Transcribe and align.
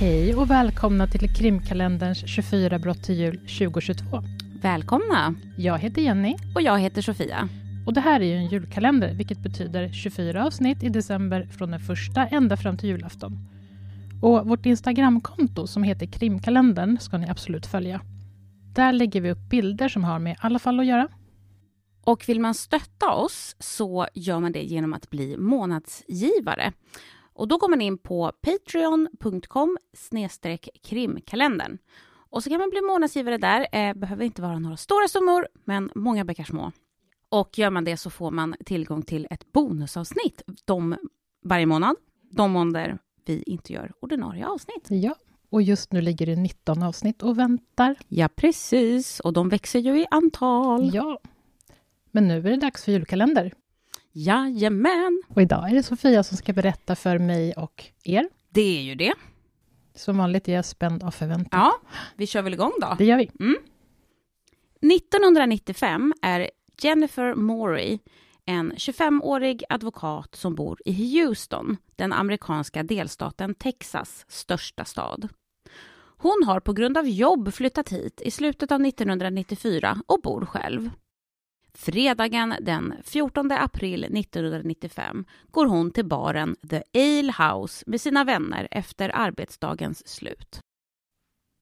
Hej 0.00 0.34
och 0.34 0.50
välkomna 0.50 1.06
till 1.06 1.34
krimkalenderns 1.34 2.26
24 2.26 2.78
brott 2.78 3.02
till 3.02 3.14
jul 3.14 3.36
2022. 3.36 4.22
Välkomna! 4.62 5.34
Jag 5.58 5.78
heter 5.78 6.02
Jenny. 6.02 6.36
Och 6.54 6.62
jag 6.62 6.78
heter 6.78 7.02
Sofia. 7.02 7.48
Och 7.86 7.94
det 7.94 8.00
här 8.00 8.20
är 8.20 8.24
ju 8.24 8.34
en 8.34 8.46
julkalender, 8.46 9.14
vilket 9.14 9.38
betyder 9.38 9.92
24 9.92 10.46
avsnitt 10.46 10.82
i 10.82 10.88
december 10.88 11.48
från 11.58 11.70
den 11.70 11.80
första 11.80 12.26
ända 12.26 12.56
fram 12.56 12.78
till 12.78 12.88
julafton. 12.88 13.38
Och 14.22 14.48
vårt 14.48 14.66
Instagramkonto 14.66 15.66
som 15.66 15.82
heter 15.82 16.06
krimkalendern 16.06 16.98
ska 17.00 17.18
ni 17.18 17.28
absolut 17.30 17.66
följa. 17.66 18.00
Där 18.74 18.92
lägger 18.92 19.20
vi 19.20 19.30
upp 19.30 19.50
bilder 19.50 19.88
som 19.88 20.04
har 20.04 20.18
med 20.18 20.36
alla 20.40 20.58
fall 20.58 20.80
att 20.80 20.86
göra. 20.86 21.08
Och 22.04 22.28
vill 22.28 22.40
man 22.40 22.54
stötta 22.54 23.10
oss 23.10 23.56
så 23.58 24.06
gör 24.14 24.40
man 24.40 24.52
det 24.52 24.62
genom 24.62 24.94
att 24.94 25.10
bli 25.10 25.36
månadsgivare. 25.36 26.72
Och 27.40 27.48
då 27.48 27.56
går 27.56 27.68
man 27.68 27.80
in 27.80 27.98
på 27.98 28.32
patreon.com 28.40 29.78
krimkalendern. 30.82 31.78
Och 32.30 32.42
så 32.42 32.50
kan 32.50 32.58
man 32.58 32.70
bli 32.70 32.80
månadsgivare 32.80 33.38
där. 33.38 33.66
Eh, 33.72 33.94
behöver 33.94 34.24
inte 34.24 34.42
vara 34.42 34.58
några 34.58 34.76
stora 34.76 35.08
summor, 35.08 35.48
men 35.64 35.90
många 35.94 36.24
bäckar 36.24 36.44
små. 36.44 36.72
Och 37.28 37.58
gör 37.58 37.70
man 37.70 37.84
det 37.84 37.96
så 37.96 38.10
får 38.10 38.30
man 38.30 38.54
tillgång 38.64 39.02
till 39.02 39.26
ett 39.30 39.52
bonusavsnitt 39.52 40.42
de, 40.64 40.96
varje 41.44 41.66
månad. 41.66 41.96
De 42.30 42.50
månader 42.50 42.98
vi 43.24 43.42
inte 43.42 43.72
gör 43.72 43.92
ordinarie 44.00 44.46
avsnitt. 44.46 44.86
Ja, 44.88 45.14
och 45.50 45.62
just 45.62 45.92
nu 45.92 46.00
ligger 46.00 46.26
det 46.26 46.36
19 46.36 46.82
avsnitt 46.82 47.22
och 47.22 47.38
väntar. 47.38 47.96
Ja, 48.08 48.28
precis. 48.28 49.20
Och 49.20 49.32
de 49.32 49.48
växer 49.48 49.78
ju 49.78 50.00
i 50.00 50.06
antal. 50.10 50.90
Ja. 50.94 51.20
Men 52.10 52.28
nu 52.28 52.38
är 52.38 52.50
det 52.50 52.56
dags 52.56 52.84
för 52.84 52.92
julkalender. 52.92 53.52
Jajamän! 54.12 55.22
Och 55.28 55.42
idag 55.42 55.70
är 55.70 55.74
det 55.74 55.82
Sofia 55.82 56.22
som 56.22 56.36
ska 56.36 56.52
berätta 56.52 56.96
för 56.96 57.18
mig 57.18 57.52
och 57.52 57.84
er. 58.04 58.28
Det 58.48 58.78
är 58.78 58.82
ju 58.82 58.94
det. 58.94 59.14
Som 59.94 60.18
vanligt 60.18 60.48
är 60.48 60.52
jag 60.52 60.64
spänd 60.64 61.02
av 61.02 61.10
förväntan. 61.10 61.60
Ja, 61.60 61.72
vi 62.16 62.26
kör 62.26 62.42
väl 62.42 62.54
igång 62.54 62.72
då. 62.80 62.94
Det 62.98 63.04
gör 63.04 63.16
vi. 63.16 63.30
Mm. 63.40 63.56
1995 64.94 66.14
är 66.22 66.50
Jennifer 66.82 67.34
Morey 67.34 67.98
en 68.46 68.72
25-årig 68.72 69.64
advokat 69.68 70.34
som 70.34 70.54
bor 70.54 70.78
i 70.84 70.92
Houston, 70.92 71.76
den 71.96 72.12
amerikanska 72.12 72.82
delstaten 72.82 73.54
Texas 73.54 74.24
största 74.28 74.84
stad. 74.84 75.28
Hon 76.16 76.42
har 76.46 76.60
på 76.60 76.72
grund 76.72 76.98
av 76.98 77.08
jobb 77.08 77.54
flyttat 77.54 77.88
hit 77.88 78.22
i 78.24 78.30
slutet 78.30 78.72
av 78.72 78.86
1994 78.86 80.02
och 80.06 80.20
bor 80.22 80.46
själv. 80.46 80.90
Fredagen 81.74 82.54
den 82.60 82.94
14 83.04 83.52
april 83.52 84.04
1995 84.04 85.24
går 85.50 85.66
hon 85.66 85.90
till 85.90 86.04
baren 86.04 86.56
The 86.70 86.82
Ale 86.94 87.34
House 87.38 87.84
med 87.86 88.00
sina 88.00 88.24
vänner 88.24 88.68
efter 88.70 89.10
arbetsdagens 89.14 90.08
slut. 90.08 90.60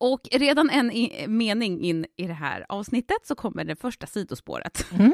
Och 0.01 0.29
redan 0.33 0.71
en 0.71 1.11
mening 1.39 1.85
in 1.85 2.07
i 2.17 2.27
det 2.27 2.33
här 2.33 2.67
avsnittet 2.69 3.27
så 3.27 3.35
kommer 3.35 3.65
det 3.65 3.77
första 3.77 4.07
sidospåret. 4.07 4.87
Mm. 4.93 5.13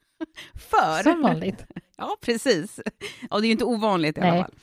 För... 0.54 1.02
Som 1.02 1.22
vanligt. 1.22 1.64
Ja, 1.96 2.16
precis. 2.20 2.80
Och 3.30 3.40
det 3.40 3.44
är 3.44 3.48
ju 3.48 3.52
inte 3.52 3.64
ovanligt 3.64 4.18
i 4.18 4.20
Nej. 4.20 4.30
alla 4.30 4.42
fall. 4.42 4.54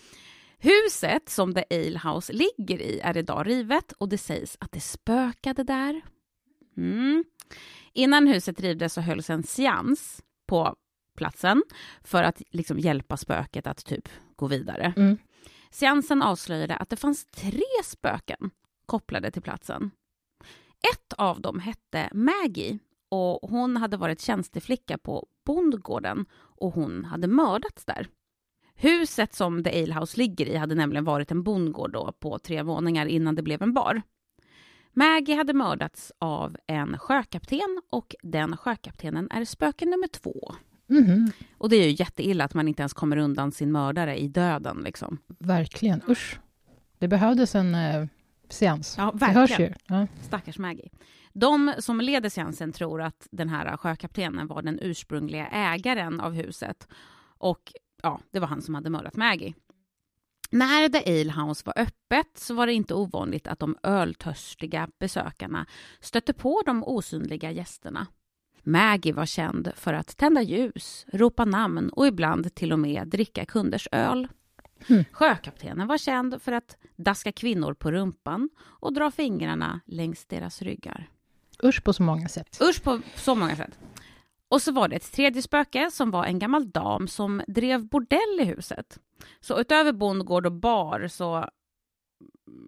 Huset 0.58 1.30
som 1.30 1.54
The 1.54 1.64
Ale 1.72 2.00
House 2.00 2.34
ligger 2.34 2.82
i 2.82 3.00
är 3.00 3.18
idag 3.18 3.48
rivet 3.48 3.92
och 3.92 4.10
det 4.10 4.18
sägs 4.18 4.58
att 4.60 4.72
det 4.72 4.80
spökade 4.80 5.64
där. 5.64 6.02
Mm. 6.80 7.24
Innan 7.94 8.28
huset 8.28 8.60
rivdes 8.60 8.94
så 8.94 9.02
hölls 9.02 9.30
en 9.30 9.44
seans 9.44 10.24
på 10.48 10.76
platsen 11.16 11.64
för 12.04 12.24
att 12.24 12.42
liksom 12.50 12.80
hjälpa 12.80 13.18
spöket 13.18 13.68
att 13.68 13.86
typ 13.86 14.10
gå 14.36 14.48
vidare. 14.48 14.94
Mm. 14.98 15.18
Seansen 15.72 16.22
avslöjade 16.22 16.76
att 16.76 16.90
det 16.90 16.96
fanns 16.96 17.26
tre 17.26 17.64
spöken 17.84 18.52
kopplade 18.86 19.32
till 19.32 19.42
platsen. 19.42 19.92
Ett 20.94 21.14
av 21.14 21.42
dem 21.42 21.60
hette 21.60 22.10
Maggie 22.14 22.80
och 23.10 23.50
hon 23.50 23.78
hade 23.78 23.98
varit 23.98 24.22
tjänsteflicka 24.22 24.98
på 24.98 25.28
bondgården 25.46 26.26
och 26.34 26.74
hon 26.74 27.06
hade 27.06 27.28
mördats 27.28 27.86
där. 27.86 28.08
Huset 28.76 29.34
som 29.34 29.64
The 29.64 29.84
Ale 29.84 30.00
House 30.00 30.18
ligger 30.18 30.46
i 30.46 30.56
hade 30.56 30.76
nämligen 30.76 31.06
varit 31.06 31.32
en 31.32 31.44
bondgård 31.44 31.92
då 31.92 32.12
på 32.20 32.40
tre 32.40 32.64
våningar 32.64 33.06
innan 33.06 33.36
det 33.36 33.42
blev 33.42 33.62
en 33.62 33.74
bar. 33.74 34.02
Maggie 34.94 35.36
hade 35.36 35.54
mördats 35.54 36.12
av 36.20 36.58
en 36.68 36.98
sjökapten 36.98 37.82
och 37.90 38.16
den 38.24 38.58
sjökaptenen 38.58 39.28
är 39.32 39.46
spöke 39.46 39.86
nummer 39.86 40.08
två. 40.08 40.56
Mhm. 40.88 41.32
Och 41.58 41.70
det 41.70 41.76
är 41.76 41.86
ju 41.88 41.96
jätteilla 42.00 42.44
att 42.44 42.54
man 42.54 42.68
inte 42.68 42.82
ens 42.82 42.94
kommer 42.94 43.18
undan 43.18 43.52
sin 43.52 43.72
mördare 43.72 44.18
i 44.20 44.28
döden. 44.28 44.78
Liksom. 44.84 45.18
Verkligen, 45.28 46.02
usch. 46.10 46.40
Det 46.98 47.08
behövdes 47.08 47.56
en 47.56 47.76
eh, 47.76 48.06
seans. 48.50 48.96
Ja, 48.98 49.12
Det 49.20 49.26
hörs 49.26 49.50
verkligen. 49.50 49.72
ju. 49.90 49.96
Ja. 49.96 50.08
Stackars 50.22 50.58
Maggie. 50.58 50.90
De 51.34 51.74
som 51.80 52.02
leder 52.02 52.30
seansen 52.30 52.72
tror 52.72 53.02
att 53.02 53.28
den 53.32 53.50
här 53.50 53.78
sjökaptenen 53.78 54.48
var 54.48 54.62
den 54.62 54.80
ursprungliga 54.82 55.48
ägaren 55.48 56.20
av 56.20 56.34
huset. 56.34 56.88
Och 57.38 57.74
ja, 58.04 58.20
det 58.32 58.40
var 58.40 58.48
han 58.48 58.62
som 58.62 58.76
hade 58.76 58.90
mördat 58.90 59.16
Maggie. 59.16 59.54
När 60.50 60.90
The 60.90 61.22
Ale 61.22 61.32
House 61.32 61.64
var 61.66 61.74
öppet 61.78 62.38
så 62.38 62.54
var 62.54 62.68
det 62.68 62.74
inte 62.74 62.94
ovanligt 62.94 63.48
att 63.48 63.60
de 63.60 63.78
öltörstiga 63.84 64.88
besökarna 65.00 65.66
stötte 66.00 66.34
på 66.34 66.62
de 66.66 66.84
osynliga 66.84 67.52
gästerna. 67.52 68.08
Maggie 68.64 69.14
var 69.14 69.26
känd 69.26 69.72
för 69.76 69.94
att 69.94 70.18
tända 70.18 70.42
ljus, 70.42 71.06
ropa 71.14 71.46
namn 71.46 71.90
och 71.90 72.08
ibland 72.08 72.56
till 72.56 72.74
och 72.74 72.80
med 72.80 73.08
dricka 73.08 73.46
kunders 73.46 73.88
öl. 73.92 74.28
Mm. 74.88 75.06
Sjökaptenen 75.12 75.88
var 75.88 75.98
känd 75.98 76.42
för 76.42 76.52
att 76.52 76.78
daska 76.96 77.32
kvinnor 77.32 77.74
på 77.74 77.92
rumpan 77.92 78.50
och 78.60 78.94
dra 78.94 79.12
fingrarna 79.12 79.80
längs 79.86 80.26
deras 80.26 80.62
ryggar. 80.62 81.10
Usch 81.64 81.84
på 81.84 81.94
så 81.94 82.04
många 82.04 82.28
sätt. 82.28 82.62
Usch 82.62 82.84
på 82.84 83.02
så 83.16 83.36
många 83.36 83.56
sätt. 83.56 83.80
Och 84.50 84.62
så 84.62 84.72
var 84.72 84.88
det 84.88 84.96
ett 84.96 85.12
tredje 85.12 85.42
spöke 85.42 85.92
som 85.92 86.12
var 86.12 86.26
en 86.26 86.40
gammal 86.40 86.72
dam 86.72 87.08
som 87.08 87.42
drev 87.48 87.88
bordell 87.88 88.40
i 88.40 88.44
huset. 88.44 89.00
Så 89.40 89.60
utöver 89.60 89.92
bondgård 89.92 90.46
och 90.46 90.52
bar 90.52 91.08
så 91.08 91.50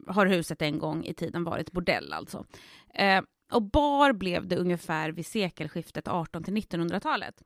har 0.07 0.25
huset 0.25 0.61
en 0.61 0.79
gång 0.79 1.05
i 1.05 1.13
tiden 1.13 1.43
varit 1.43 1.71
bordell 1.71 2.13
alltså. 2.13 2.45
Eh, 2.93 3.21
och 3.51 3.61
bar 3.61 4.13
blev 4.13 4.47
det 4.47 4.55
ungefär 4.55 5.09
vid 5.09 5.25
sekelskiftet 5.25 6.07
18 6.07 6.43
till 6.43 6.53
1900-talet. 6.53 7.43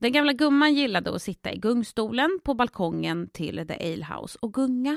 Den 0.00 0.12
gamla 0.12 0.32
gumman 0.32 0.74
gillade 0.74 1.14
att 1.14 1.22
sitta 1.22 1.52
i 1.52 1.58
gungstolen 1.58 2.40
på 2.44 2.54
balkongen 2.54 3.28
till 3.28 3.66
The 3.68 3.92
Ale 3.92 4.06
House 4.14 4.38
och 4.42 4.54
gunga. 4.54 4.96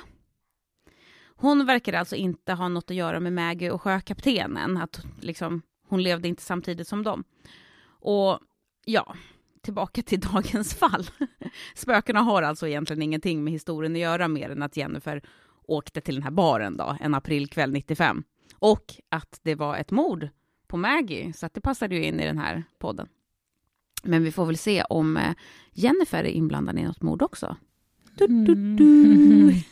Hon 1.36 1.66
verkade 1.66 2.00
alltså 2.00 2.16
inte 2.16 2.54
ha 2.54 2.68
något 2.68 2.92
att 2.92 2.98
göra 2.98 3.20
med 3.20 3.34
Maggie 3.34 3.72
och 3.72 3.82
sjökaptenen, 3.82 4.78
att 4.78 5.02
liksom, 5.22 5.62
hon 5.88 6.04
levde 6.04 6.28
inte 6.28 6.44
samtidigt 6.44 6.88
som 6.88 7.04
dem. 7.04 7.24
Och 8.02 8.40
ja, 8.90 9.16
tillbaka 9.62 10.02
till 10.02 10.20
dagens 10.34 10.76
fall. 10.76 11.10
Spökena 11.76 12.20
har 12.20 12.42
alltså 12.42 12.68
egentligen 12.68 13.02
ingenting 13.02 13.44
med 13.44 13.54
historien 13.54 13.94
att 13.94 14.00
göra 14.00 14.28
mer 14.28 14.50
än 14.50 14.64
att 14.64 14.78
Jennifer 14.78 15.22
åkte 15.64 16.02
till 16.02 16.16
den 16.16 16.24
här 16.24 16.32
baren 16.32 16.78
då, 16.78 16.98
en 17.02 17.16
aprilkväll 17.16 17.72
95. 17.72 18.24
Och 18.56 18.86
att 19.10 19.40
det 19.44 19.56
var 19.56 19.78
ett 19.78 19.92
mord 19.92 20.30
på 20.68 20.78
Maggie, 20.78 21.34
så 21.34 21.46
att 21.46 21.54
det 21.54 21.62
passade 21.62 21.96
ju 21.96 22.04
in 22.04 22.20
i 22.20 22.26
den 22.26 22.38
här 22.38 22.64
podden. 22.80 23.08
Men 24.04 24.24
vi 24.24 24.32
får 24.32 24.46
väl 24.46 24.58
se 24.58 24.84
om 24.84 25.18
eh, 25.18 25.34
Jennifer 25.72 26.24
är 26.24 26.30
inblandad 26.30 26.80
i 26.80 26.84
något 26.84 27.02
mord 27.02 27.22
också. 27.22 27.58
Du, 28.16 28.28
du, 28.28 28.76
du. 28.76 29.54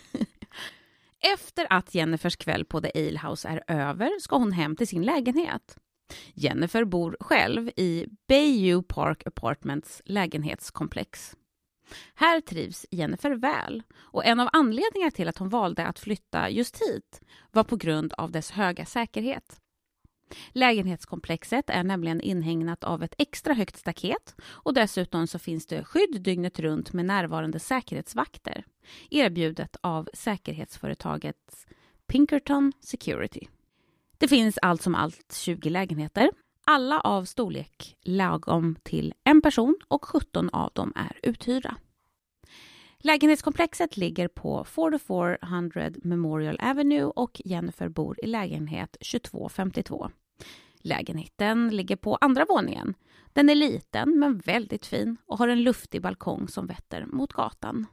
Efter 1.33 1.67
att 1.69 1.95
Jennifers 1.95 2.35
kväll 2.35 2.65
på 2.65 2.81
The 2.81 3.07
Ale 3.07 3.19
House 3.27 3.47
är 3.47 3.63
över 3.67 4.19
ska 4.19 4.37
hon 4.37 4.51
hem 4.51 4.75
till 4.75 4.87
sin 4.87 5.01
lägenhet. 5.03 5.77
Jennifer 6.33 6.85
bor 6.85 7.17
själv 7.19 7.69
i 7.75 8.05
Bayview 8.27 8.93
Park 8.93 9.27
Apartments 9.27 10.01
lägenhetskomplex. 10.05 11.35
Här 12.15 12.41
trivs 12.41 12.85
Jennifer 12.91 13.31
väl 13.31 13.83
och 13.95 14.25
en 14.25 14.39
av 14.39 14.49
anledningarna 14.53 15.11
till 15.11 15.27
att 15.27 15.37
hon 15.37 15.49
valde 15.49 15.85
att 15.85 15.99
flytta 15.99 16.49
just 16.49 16.81
hit 16.81 17.21
var 17.51 17.63
på 17.63 17.75
grund 17.75 18.13
av 18.13 18.31
dess 18.31 18.51
höga 18.51 18.85
säkerhet. 18.85 19.61
Lägenhetskomplexet 20.51 21.69
är 21.69 21.83
nämligen 21.83 22.21
inhägnat 22.21 22.83
av 22.83 23.03
ett 23.03 23.15
extra 23.17 23.53
högt 23.53 23.77
staket 23.77 24.35
och 24.41 24.73
dessutom 24.73 25.27
så 25.27 25.39
finns 25.39 25.65
det 25.65 25.83
skydd 25.83 26.21
dygnet 26.21 26.59
runt 26.59 26.93
med 26.93 27.05
närvarande 27.05 27.59
säkerhetsvakter 27.59 28.63
erbjudet 29.09 29.75
av 29.81 30.09
säkerhetsföretaget 30.13 31.67
Pinkerton 32.07 32.73
Security. 32.79 33.47
Det 34.19 34.27
finns 34.27 34.59
allt 34.61 34.81
som 34.81 34.95
allt 34.95 35.33
20 35.33 35.69
lägenheter, 35.69 36.29
alla 36.65 36.99
av 37.01 37.25
storlek 37.25 37.97
lagom 38.03 38.75
till 38.83 39.13
en 39.23 39.41
person 39.41 39.75
och 39.87 40.05
17 40.05 40.49
av 40.49 40.71
dem 40.73 40.93
är 40.95 41.19
uthyrda. 41.23 41.75
Lägenhetskomplexet 42.99 43.97
ligger 43.97 44.27
på 44.27 44.63
4400 44.63 45.91
Memorial 46.03 46.59
Avenue 46.61 47.03
och 47.03 47.41
Jennifer 47.45 47.89
bor 47.89 48.19
i 48.23 48.27
lägenhet 48.27 48.97
2252. 49.11 50.09
Lägenheten 50.81 51.69
ligger 51.69 51.95
på 51.95 52.15
andra 52.15 52.45
våningen. 52.49 52.93
Den 53.33 53.49
är 53.49 53.55
liten 53.55 54.19
men 54.19 54.37
väldigt 54.37 54.85
fin 54.85 55.17
och 55.25 55.37
har 55.37 55.47
en 55.47 55.63
luftig 55.63 56.01
balkong 56.01 56.47
som 56.47 56.67
vetter 56.67 57.05
mot 57.05 57.33
gatan. 57.33 57.85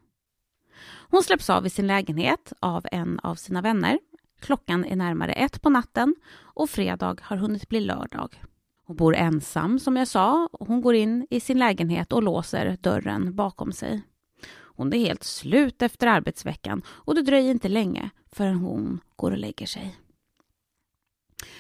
Hon 1.10 1.22
släpps 1.22 1.50
av 1.50 1.66
i 1.66 1.70
sin 1.70 1.86
lägenhet 1.86 2.52
av 2.60 2.86
en 2.92 3.18
av 3.18 3.34
sina 3.34 3.62
vänner 3.62 3.98
Klockan 4.44 4.84
är 4.84 4.96
närmare 4.96 5.32
ett 5.32 5.62
på 5.62 5.70
natten 5.70 6.14
och 6.36 6.70
fredag 6.70 7.16
har 7.22 7.36
hunnit 7.36 7.68
bli 7.68 7.80
lördag. 7.80 8.42
Hon 8.86 8.96
bor 8.96 9.14
ensam, 9.14 9.78
som 9.78 9.96
jag 9.96 10.08
sa. 10.08 10.48
Hon 10.52 10.80
går 10.80 10.94
in 10.94 11.26
i 11.30 11.40
sin 11.40 11.58
lägenhet 11.58 12.12
och 12.12 12.22
låser 12.22 12.76
dörren 12.80 13.36
bakom 13.36 13.72
sig. 13.72 14.02
Hon 14.52 14.92
är 14.92 14.98
helt 14.98 15.24
slut 15.24 15.82
efter 15.82 16.06
arbetsveckan 16.06 16.82
och 16.88 17.14
det 17.14 17.22
dröjer 17.22 17.50
inte 17.50 17.68
länge 17.68 18.10
förrän 18.32 18.56
hon 18.56 19.00
går 19.16 19.30
och 19.30 19.38
lägger 19.38 19.66
sig. 19.66 19.96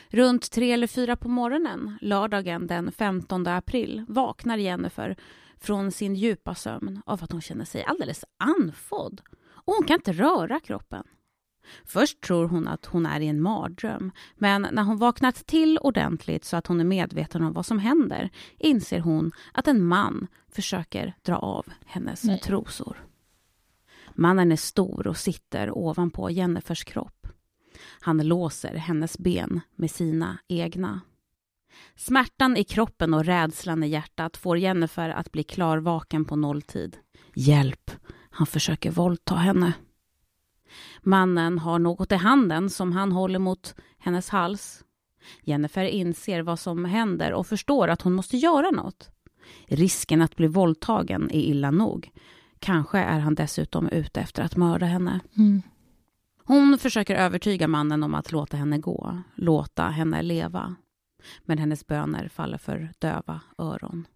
Runt 0.08 0.50
tre 0.50 0.72
eller 0.72 0.86
fyra 0.86 1.16
på 1.16 1.28
morgonen, 1.28 1.98
lördagen 2.00 2.66
den 2.66 2.92
15 2.92 3.46
april, 3.46 4.04
vaknar 4.08 4.56
Jennifer 4.56 5.16
från 5.60 5.92
sin 5.92 6.14
djupa 6.14 6.54
sömn 6.54 7.02
av 7.06 7.24
att 7.24 7.32
hon 7.32 7.42
känner 7.42 7.64
sig 7.64 7.84
alldeles 7.84 8.24
andfådd 8.36 9.20
och 9.46 9.74
hon 9.74 9.84
kan 9.84 9.94
inte 9.94 10.12
röra 10.12 10.60
kroppen. 10.60 11.04
Först 11.84 12.20
tror 12.20 12.48
hon 12.48 12.68
att 12.68 12.86
hon 12.86 13.06
är 13.06 13.20
i 13.20 13.26
en 13.26 13.42
mardröm, 13.42 14.12
men 14.36 14.68
när 14.72 14.82
hon 14.82 14.98
vaknat 14.98 15.46
till 15.46 15.78
ordentligt 15.78 16.44
så 16.44 16.56
att 16.56 16.66
hon 16.66 16.80
är 16.80 16.84
medveten 16.84 17.42
om 17.42 17.52
vad 17.52 17.66
som 17.66 17.78
händer 17.78 18.30
inser 18.58 19.00
hon 19.00 19.32
att 19.52 19.68
en 19.68 19.84
man 19.84 20.26
försöker 20.48 21.14
dra 21.22 21.36
av 21.36 21.66
hennes 21.86 22.24
Nej. 22.24 22.40
trosor. 22.40 23.06
Mannen 24.14 24.52
är 24.52 24.56
stor 24.56 25.06
och 25.06 25.16
sitter 25.16 25.78
ovanpå 25.78 26.30
Jennifers 26.30 26.84
kropp. 26.84 27.26
Han 28.00 28.18
låser 28.18 28.74
hennes 28.74 29.18
ben 29.18 29.60
med 29.76 29.90
sina 29.90 30.38
egna. 30.48 31.00
Smärtan 31.96 32.56
i 32.56 32.64
kroppen 32.64 33.14
och 33.14 33.24
rädslan 33.24 33.82
i 33.82 33.88
hjärtat 33.88 34.36
får 34.36 34.58
Jennifer 34.58 35.10
att 35.10 35.32
bli 35.32 35.42
klarvaken 35.42 36.24
på 36.24 36.36
nolltid. 36.36 36.96
Hjälp! 37.34 37.90
Han 38.30 38.46
försöker 38.46 38.90
våldta 38.90 39.34
henne. 39.34 39.72
Mannen 41.02 41.58
har 41.58 41.78
något 41.78 42.12
i 42.12 42.14
handen 42.14 42.70
som 42.70 42.92
han 42.92 43.12
håller 43.12 43.38
mot 43.38 43.74
hennes 43.98 44.28
hals. 44.28 44.84
Jennifer 45.42 45.84
inser 45.84 46.42
vad 46.42 46.58
som 46.58 46.84
händer 46.84 47.32
och 47.32 47.46
förstår 47.46 47.88
att 47.88 48.02
hon 48.02 48.12
måste 48.12 48.36
göra 48.36 48.70
något. 48.70 49.10
Risken 49.66 50.22
att 50.22 50.36
bli 50.36 50.46
våldtagen 50.46 51.30
är 51.30 51.40
illa 51.40 51.70
nog. 51.70 52.10
Kanske 52.58 52.98
är 52.98 53.18
han 53.18 53.34
dessutom 53.34 53.88
ute 53.88 54.20
efter 54.20 54.42
att 54.42 54.56
mörda 54.56 54.86
henne. 54.86 55.20
Mm. 55.36 55.62
Hon 56.44 56.78
försöker 56.78 57.14
övertyga 57.14 57.68
mannen 57.68 58.02
om 58.02 58.14
att 58.14 58.32
låta 58.32 58.56
henne 58.56 58.78
gå, 58.78 59.22
låta 59.34 59.82
henne 59.82 60.22
leva. 60.22 60.74
Men 61.44 61.58
hennes 61.58 61.86
böner 61.86 62.28
faller 62.28 62.58
för 62.58 62.92
döva 62.98 63.40
öron. 63.58 64.06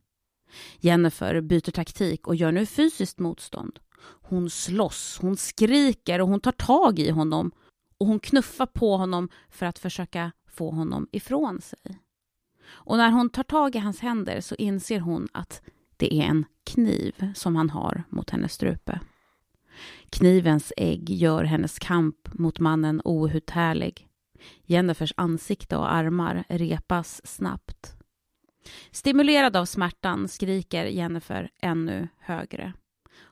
Jennifer 0.81 1.41
byter 1.41 1.71
taktik 1.71 2.27
och 2.27 2.37
gör 2.37 2.53
nu 2.53 2.67
fysiskt 2.67 3.19
motstånd. 3.19 3.79
Hon 4.01 4.51
slåss, 4.51 5.19
hon 5.23 5.37
skriker 5.37 6.21
och 6.21 6.29
hon 6.29 6.41
tar 6.41 6.53
tag 6.53 6.99
i 6.99 7.11
honom 7.11 7.51
och 7.99 8.07
hon 8.07 8.21
knuffar 8.21 8.67
på 8.67 8.97
honom 8.97 9.29
för 9.51 9.67
att 9.67 9.79
försöka 9.79 10.33
få 10.47 10.71
honom 10.71 11.09
ifrån 11.13 11.61
sig. 11.61 11.99
Och 12.69 12.97
när 12.97 13.11
hon 13.11 13.31
tar 13.31 13.43
tag 13.43 13.77
i 13.77 13.79
hans 13.79 14.01
händer 14.01 14.41
så 14.41 14.55
inser 14.55 15.01
hon 15.01 15.29
att 15.33 15.63
det 15.97 16.15
är 16.15 16.25
en 16.25 16.45
kniv 16.65 17.33
som 17.35 17.57
han 17.57 17.71
har 17.71 18.05
mot 18.09 18.31
hennes 18.31 18.53
strupe. 18.53 19.01
Knivens 20.11 20.73
ägg 20.77 21.11
gör 21.11 21.45
hennes 21.45 21.79
kamp 21.79 22.29
mot 22.33 22.59
mannen 22.59 23.01
outhärdlig. 23.05 24.09
Jennifers 24.65 25.13
ansikte 25.17 25.77
och 25.77 25.93
armar 25.93 26.45
repas 26.49 27.27
snabbt. 27.27 27.95
Stimulerad 28.91 29.57
av 29.57 29.65
smärtan 29.65 30.29
skriker 30.29 30.85
Jennifer 30.87 31.51
ännu 31.63 32.09
högre. 32.19 32.73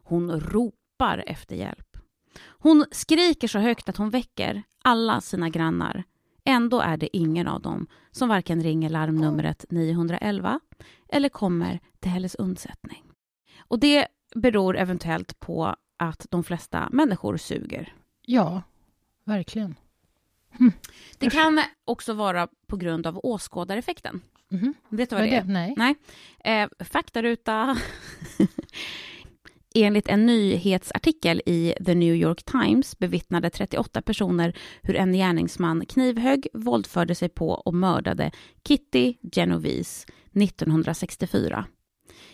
Hon 0.08 0.40
ropar 0.40 1.24
efter 1.26 1.56
hjälp. 1.56 1.96
Hon 2.44 2.84
skriker 2.90 3.48
så 3.48 3.58
högt 3.58 3.88
att 3.88 3.96
hon 3.96 4.10
väcker 4.10 4.62
alla 4.84 5.20
sina 5.20 5.48
grannar. 5.48 6.04
Ändå 6.44 6.80
är 6.80 6.96
det 6.96 7.16
ingen 7.16 7.48
av 7.48 7.62
dem 7.62 7.86
som 8.10 8.28
varken 8.28 8.62
ringer 8.62 8.90
larmnumret 8.90 9.64
911 9.70 10.60
eller 11.08 11.28
kommer 11.28 11.80
till 12.00 12.10
hennes 12.10 12.34
undsättning. 12.34 13.02
Och 13.58 13.78
det 13.78 14.06
beror 14.34 14.76
eventuellt 14.76 15.40
på 15.40 15.76
att 15.96 16.26
de 16.30 16.44
flesta 16.44 16.88
människor 16.92 17.36
suger. 17.36 17.94
Ja, 18.22 18.62
verkligen. 19.24 19.74
Hm. 20.50 20.72
Det 21.18 21.30
kan 21.30 21.62
också 21.84 22.12
vara 22.12 22.48
på 22.66 22.76
grund 22.76 23.06
av 23.06 23.20
åskådareffekten. 23.22 24.20
Mm. 24.50 24.74
Vet 24.88 25.10
du 25.10 25.16
vad, 25.16 25.22
vad 25.22 25.30
det 25.32 25.36
är? 25.36 25.44
Nej. 25.44 25.74
Nej. 25.76 25.94
Eh, 26.44 26.68
faktaruta. 26.84 27.76
Enligt 29.78 30.08
en 30.08 30.26
nyhetsartikel 30.26 31.42
i 31.46 31.74
The 31.86 31.94
New 31.94 32.14
York 32.14 32.44
Times 32.44 32.98
bevittnade 32.98 33.50
38 33.50 34.02
personer 34.02 34.56
hur 34.82 34.96
en 34.96 35.12
gärningsman 35.12 35.86
knivhögg, 35.86 36.48
våldförde 36.52 37.14
sig 37.14 37.28
på 37.28 37.50
och 37.50 37.74
mördade 37.74 38.30
Kitty 38.68 39.14
Genovese 39.32 40.06
1964. 40.34 41.66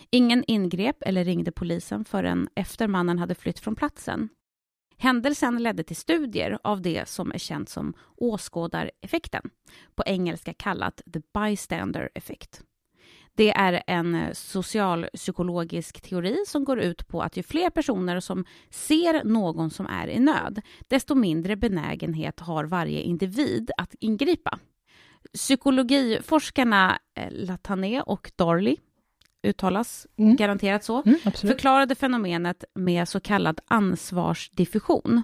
Ingen 0.09 0.43
ingrep 0.47 0.97
eller 1.05 1.25
ringde 1.25 1.51
polisen 1.51 2.05
förrän 2.05 2.49
efter 2.55 2.87
mannen 2.87 3.19
hade 3.19 3.35
flytt 3.35 3.59
från 3.59 3.75
platsen. 3.75 4.29
Händelsen 4.97 5.63
ledde 5.63 5.83
till 5.83 5.95
studier 5.95 6.59
av 6.63 6.81
det 6.81 7.09
som 7.09 7.31
är 7.31 7.37
känt 7.37 7.69
som 7.69 7.93
åskådareffekten, 8.17 9.49
på 9.95 10.03
engelska 10.05 10.53
kallat 10.53 11.01
the 11.13 11.21
bystander 11.33 12.09
effect. 12.15 12.63
Det 13.35 13.51
är 13.51 13.83
en 13.87 14.35
socialpsykologisk 14.35 16.01
teori 16.01 16.37
som 16.47 16.63
går 16.63 16.79
ut 16.79 17.07
på 17.07 17.21
att 17.21 17.37
ju 17.37 17.43
fler 17.43 17.69
personer 17.69 18.19
som 18.19 18.45
ser 18.69 19.23
någon 19.23 19.69
som 19.69 19.85
är 19.85 20.07
i 20.07 20.19
nöd, 20.19 20.61
desto 20.87 21.15
mindre 21.15 21.55
benägenhet 21.55 22.39
har 22.39 22.63
varje 22.63 23.01
individ 23.01 23.71
att 23.77 23.95
ingripa. 23.99 24.59
Psykologiforskarna 25.33 26.99
eh, 27.15 27.27
Latané 27.31 28.01
och 28.01 28.31
Darley 28.35 28.75
uttalas 29.43 30.07
mm. 30.17 30.35
garanterat 30.35 30.83
så, 30.83 31.03
mm, 31.05 31.19
förklarade 31.33 31.95
fenomenet 31.95 32.63
med 32.75 33.07
så 33.07 33.19
kallad 33.19 33.59
ansvarsdiffusion. 33.67 35.23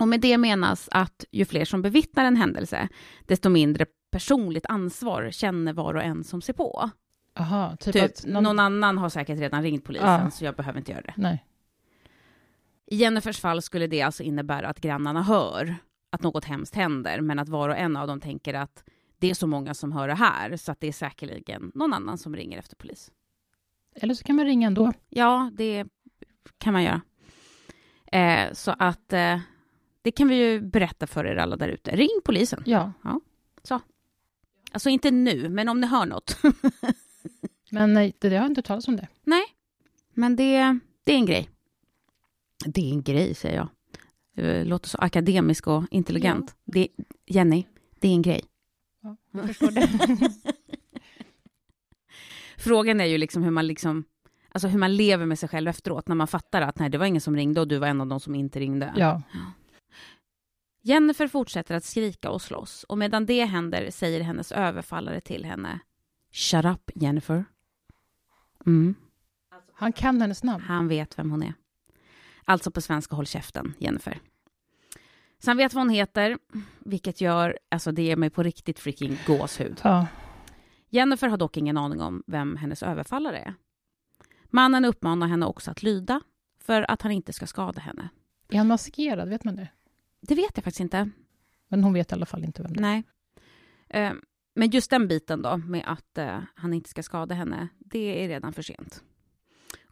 Och 0.00 0.08
med 0.08 0.20
det 0.20 0.38
menas 0.38 0.88
att 0.92 1.24
ju 1.30 1.44
fler 1.44 1.64
som 1.64 1.82
bevittnar 1.82 2.24
en 2.24 2.36
händelse, 2.36 2.88
desto 3.26 3.48
mindre 3.48 3.86
personligt 4.10 4.66
ansvar 4.66 5.30
känner 5.30 5.72
var 5.72 5.94
och 5.94 6.02
en 6.02 6.24
som 6.24 6.42
ser 6.42 6.52
på. 6.52 6.90
Aha, 7.36 7.76
typ, 7.76 7.92
typ 7.92 8.26
någon... 8.26 8.42
någon... 8.42 8.58
annan 8.58 8.98
har 8.98 9.08
säkert 9.08 9.38
redan 9.38 9.62
ringt 9.62 9.84
polisen, 9.84 10.24
ja. 10.24 10.30
så 10.30 10.44
jag 10.44 10.54
behöver 10.54 10.78
inte 10.78 10.92
göra 10.92 11.02
det. 11.02 11.14
Nej. 11.16 11.44
I 12.86 12.96
Jennifers 12.96 13.40
fall 13.40 13.62
skulle 13.62 13.86
det 13.86 14.02
alltså 14.02 14.22
innebära 14.22 14.68
att 14.68 14.80
grannarna 14.80 15.22
hör 15.22 15.76
att 16.10 16.22
något 16.22 16.44
hemskt 16.44 16.74
händer, 16.74 17.20
men 17.20 17.38
att 17.38 17.48
var 17.48 17.68
och 17.68 17.76
en 17.76 17.96
av 17.96 18.06
dem 18.06 18.20
tänker 18.20 18.54
att 18.54 18.84
det 19.18 19.30
är 19.30 19.34
så 19.34 19.46
många 19.46 19.74
som 19.74 19.92
hör 19.92 20.08
det 20.08 20.14
här, 20.14 20.56
så 20.56 20.72
att 20.72 20.80
det 20.80 20.86
är 20.86 20.92
säkerligen 20.92 21.72
någon 21.74 21.92
annan 21.92 22.18
som 22.18 22.36
ringer 22.36 22.58
efter 22.58 22.76
polis. 22.76 23.10
Eller 23.94 24.14
så 24.14 24.24
kan 24.24 24.36
man 24.36 24.44
ringa 24.44 24.66
ändå. 24.66 24.92
Ja, 25.08 25.50
det 25.54 25.86
kan 26.58 26.72
man 26.72 26.82
göra. 26.82 27.00
Eh, 28.12 28.52
så 28.52 28.74
att 28.78 29.12
eh, 29.12 29.38
det 30.02 30.10
kan 30.10 30.28
vi 30.28 30.34
ju 30.34 30.60
berätta 30.60 31.06
för 31.06 31.24
er 31.24 31.36
alla 31.36 31.56
där 31.56 31.68
ute. 31.68 31.96
Ring 31.96 32.20
polisen. 32.24 32.62
Ja. 32.66 32.92
ja. 33.04 33.20
Så. 33.62 33.80
Alltså 34.72 34.88
inte 34.88 35.10
nu, 35.10 35.48
men 35.48 35.68
om 35.68 35.80
ni 35.80 35.86
hör 35.86 36.06
något. 36.06 36.38
men 37.70 37.94
nej, 37.94 38.16
det, 38.18 38.28
jag 38.28 38.40
har 38.40 38.46
inte 38.46 38.62
talat 38.62 38.88
om 38.88 38.96
det. 38.96 39.08
Nej, 39.24 39.44
men 40.14 40.36
det, 40.36 40.78
det 41.04 41.12
är 41.12 41.16
en 41.16 41.26
grej. 41.26 41.50
Det 42.66 42.80
är 42.80 42.92
en 42.92 43.02
grej, 43.02 43.34
säger 43.34 43.56
jag. 43.56 43.68
Eh, 44.36 44.64
låter 44.64 44.88
så 44.88 44.98
akademisk 44.98 45.66
och 45.66 45.84
intelligent. 45.90 46.56
Ja. 46.64 46.72
Det, 46.72 46.88
Jenny, 47.26 47.66
det 48.00 48.08
är 48.08 48.12
en 48.12 48.22
grej. 48.22 48.44
Ja, 49.02 49.16
jag 49.30 49.46
förstår 49.46 49.70
det. 49.70 49.88
Frågan 52.58 53.00
är 53.00 53.04
ju 53.04 53.18
liksom 53.18 53.42
hur 53.42 53.50
man 53.50 53.66
liksom, 53.66 54.04
alltså 54.48 54.68
hur 54.68 54.78
man 54.78 54.96
lever 54.96 55.26
med 55.26 55.38
sig 55.38 55.48
själv 55.48 55.68
efteråt, 55.68 56.08
när 56.08 56.14
man 56.14 56.26
fattar 56.26 56.62
att 56.62 56.78
nej, 56.78 56.90
det 56.90 56.98
var 56.98 57.06
ingen 57.06 57.20
som 57.20 57.36
ringde 57.36 57.60
och 57.60 57.68
du 57.68 57.78
var 57.78 57.86
en 57.86 58.00
av 58.00 58.06
de 58.06 58.20
som 58.20 58.34
inte 58.34 58.60
ringde. 58.60 58.94
Ja. 58.96 59.22
Jennifer 60.82 61.28
fortsätter 61.28 61.74
att 61.74 61.84
skrika 61.84 62.30
och 62.30 62.42
slåss 62.42 62.84
och 62.84 62.98
medan 62.98 63.26
det 63.26 63.44
händer 63.44 63.90
säger 63.90 64.20
hennes 64.20 64.52
överfallare 64.52 65.20
till 65.20 65.44
henne 65.44 65.80
Shut 66.32 66.64
up, 66.64 66.90
Jennifer. 66.94 67.44
Mm. 68.66 68.94
Han 69.72 69.92
kan 69.92 70.20
hennes 70.20 70.42
namn. 70.42 70.64
Han 70.64 70.88
vet 70.88 71.18
vem 71.18 71.30
hon 71.30 71.42
är. 71.42 71.54
Alltså 72.44 72.70
på 72.70 72.80
svenska, 72.80 73.16
håll 73.16 73.26
käften, 73.26 73.74
Jennifer. 73.78 74.20
Så 75.38 75.50
han 75.50 75.56
vet 75.56 75.74
vad 75.74 75.80
hon 75.80 75.90
heter, 75.90 76.38
vilket 76.78 77.20
gör, 77.20 77.58
alltså 77.68 77.92
det 77.92 78.02
ger 78.02 78.16
mig 78.16 78.30
på 78.30 78.42
riktigt 78.42 78.78
freaking 78.78 79.18
gåshud. 79.26 79.80
Ja. 79.84 80.06
Jennifer 80.88 81.28
har 81.28 81.36
dock 81.36 81.56
ingen 81.56 81.76
aning 81.76 82.00
om 82.00 82.22
vem 82.26 82.56
hennes 82.56 82.82
överfallare 82.82 83.38
är. 83.38 83.54
Mannen 84.44 84.84
uppmanar 84.84 85.26
henne 85.26 85.46
också 85.46 85.70
att 85.70 85.82
lyda 85.82 86.20
för 86.60 86.90
att 86.90 87.02
han 87.02 87.12
inte 87.12 87.32
ska 87.32 87.46
skada 87.46 87.80
henne. 87.80 88.08
Är 88.48 88.58
han 88.58 88.66
maskerad? 88.66 89.28
Vet 89.28 89.44
man 89.44 89.56
det? 89.56 89.68
Det 90.20 90.34
vet 90.34 90.50
jag 90.54 90.64
faktiskt 90.64 90.80
inte. 90.80 91.10
Men 91.68 91.84
hon 91.84 91.92
vet 91.92 92.12
i 92.12 92.14
alla 92.14 92.26
fall 92.26 92.44
inte 92.44 92.62
vem 92.62 92.72
det 92.72 92.78
är. 92.78 93.02
Nej. 93.88 94.14
Men 94.58 94.70
just 94.70 94.90
den 94.90 95.08
biten 95.08 95.42
då, 95.42 95.56
med 95.56 95.84
att 95.86 96.18
eh, 96.18 96.40
han 96.54 96.74
inte 96.74 96.90
ska 96.90 97.02
skada 97.02 97.34
henne, 97.34 97.68
det 97.78 98.24
är 98.24 98.28
redan 98.28 98.52
för 98.52 98.62
sent. 98.62 99.02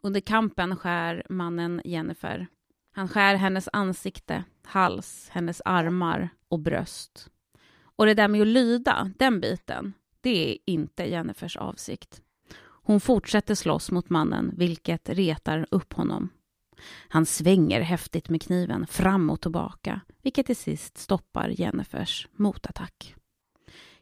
Under 0.01 0.19
kampen 0.19 0.75
skär 0.75 1.25
mannen 1.29 1.81
Jennifer 1.85 2.47
Han 2.91 3.09
skär 3.09 3.35
hennes 3.35 3.69
ansikte, 3.73 4.43
hals, 4.63 5.29
hennes 5.31 5.61
armar 5.65 6.29
och 6.47 6.59
bröst. 6.59 7.29
Och 7.81 8.05
det 8.05 8.13
där 8.13 8.27
med 8.27 8.41
att 8.41 8.47
lyda, 8.47 9.11
den 9.17 9.39
biten, 9.39 9.93
det 10.21 10.51
är 10.51 10.57
inte 10.65 11.03
Jennifers 11.03 11.57
avsikt. 11.57 12.21
Hon 12.59 12.99
fortsätter 12.99 13.55
slåss 13.55 13.91
mot 13.91 14.09
mannen, 14.09 14.53
vilket 14.57 15.09
retar 15.09 15.67
upp 15.71 15.93
honom. 15.93 16.29
Han 17.07 17.25
svänger 17.25 17.81
häftigt 17.81 18.29
med 18.29 18.41
kniven 18.41 18.87
fram 18.87 19.29
och 19.29 19.41
tillbaka, 19.41 20.01
vilket 20.21 20.45
till 20.45 20.55
sist 20.55 20.97
stoppar 20.97 21.49
Jennifers 21.49 22.27
motattack. 22.35 23.14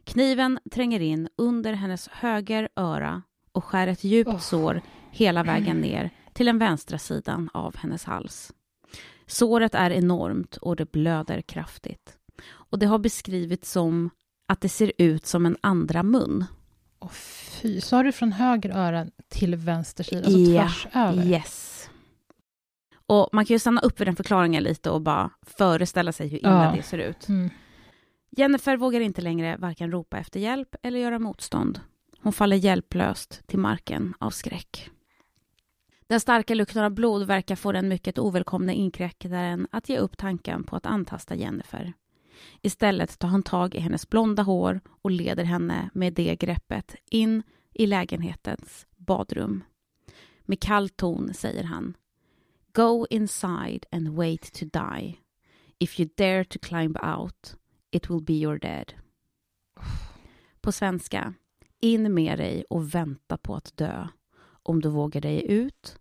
Kniven 0.04 0.58
tränger 0.70 1.00
in 1.00 1.28
under 1.36 1.72
hennes 1.72 2.08
höger 2.08 2.68
öra 2.76 3.22
och 3.52 3.64
skär 3.64 3.86
ett 3.86 4.04
djupt 4.04 4.30
oh. 4.30 4.38
sår 4.38 4.82
hela 5.10 5.42
vägen 5.42 5.80
ner 5.80 6.10
till 6.32 6.46
den 6.46 6.58
vänstra 6.58 6.98
sidan 6.98 7.50
av 7.54 7.76
hennes 7.76 8.04
hals. 8.04 8.52
Såret 9.26 9.74
är 9.74 9.90
enormt 9.90 10.56
och 10.56 10.76
det 10.76 10.92
blöder 10.92 11.42
kraftigt. 11.42 12.16
Och 12.46 12.78
det 12.78 12.86
har 12.86 12.98
beskrivits 12.98 13.70
som 13.70 14.10
att 14.48 14.60
det 14.60 14.68
ser 14.68 14.92
ut 14.98 15.26
som 15.26 15.46
en 15.46 15.56
andra 15.60 16.02
mun. 16.02 16.44
Oh, 17.00 17.10
fy. 17.10 17.80
Sa 17.80 18.02
du 18.02 18.12
från 18.12 18.32
höger 18.32 18.70
öra 18.70 19.06
till 19.28 19.56
vänster 19.56 20.04
sida, 20.04 20.18
alltså 20.18 20.38
yeah. 20.38 20.68
tvärs 20.68 20.86
över? 20.94 21.26
Yes. 21.26 21.90
Och 23.06 23.28
man 23.32 23.44
kan 23.44 23.54
ju 23.54 23.58
stanna 23.58 23.80
upp 23.80 24.00
vid 24.00 24.06
den 24.06 24.16
förklaringen 24.16 24.62
lite 24.62 24.90
och 24.90 25.00
bara 25.00 25.30
föreställa 25.42 26.12
sig 26.12 26.28
hur 26.28 26.38
illa 26.38 26.64
ja. 26.64 26.76
det 26.76 26.82
ser 26.82 26.98
ut. 26.98 27.28
Mm. 27.28 27.50
Jennifer 28.36 28.76
vågar 28.76 29.00
inte 29.00 29.22
längre 29.22 29.56
varken 29.56 29.90
ropa 29.90 30.18
efter 30.18 30.40
hjälp 30.40 30.76
eller 30.82 31.00
göra 31.00 31.18
motstånd. 31.18 31.80
Hon 32.20 32.32
faller 32.32 32.56
hjälplöst 32.56 33.46
till 33.46 33.58
marken 33.58 34.14
av 34.18 34.30
skräck. 34.30 34.90
Den 36.06 36.20
starka 36.20 36.54
lukten 36.54 36.84
av 36.84 36.90
blod 36.90 37.26
verkar 37.26 37.56
få 37.56 37.72
den 37.72 37.88
mycket 37.88 38.18
ovälkomna 38.18 38.72
inkräktaren 38.72 39.66
att 39.70 39.88
ge 39.88 39.98
upp 39.98 40.16
tanken 40.16 40.64
på 40.64 40.76
att 40.76 40.86
antasta 40.86 41.34
Jennifer. 41.34 41.92
Istället 42.62 43.18
tar 43.18 43.28
han 43.28 43.42
tag 43.42 43.74
i 43.74 43.80
hennes 43.80 44.08
blonda 44.08 44.42
hår 44.42 44.80
och 45.02 45.10
leder 45.10 45.44
henne 45.44 45.90
med 45.94 46.12
det 46.12 46.36
greppet 46.36 46.96
in 47.10 47.42
i 47.72 47.86
lägenhetens 47.86 48.86
badrum. 48.96 49.64
Med 50.42 50.60
kall 50.60 50.88
ton 50.88 51.34
säger 51.34 51.64
han 51.64 51.96
Go 52.72 53.06
inside 53.10 53.86
and 53.92 54.08
wait 54.08 54.52
to 54.52 54.64
die. 54.64 55.18
If 55.78 56.00
you 56.00 56.08
dare 56.16 56.44
to 56.44 56.58
climb 56.58 56.96
out, 56.96 57.56
it 57.94 58.10
will 58.10 58.22
be 58.22 58.32
your 58.32 58.58
dead. 58.58 58.92
På 60.60 60.72
svenska, 60.72 61.34
in 61.80 62.14
med 62.14 62.38
dig 62.38 62.64
och 62.70 62.94
vänta 62.94 63.36
på 63.36 63.54
att 63.54 63.76
dö. 63.76 64.08
Om 64.44 64.80
du 64.80 64.88
vågar 64.88 65.20
dig 65.20 65.52
ut 65.52 65.98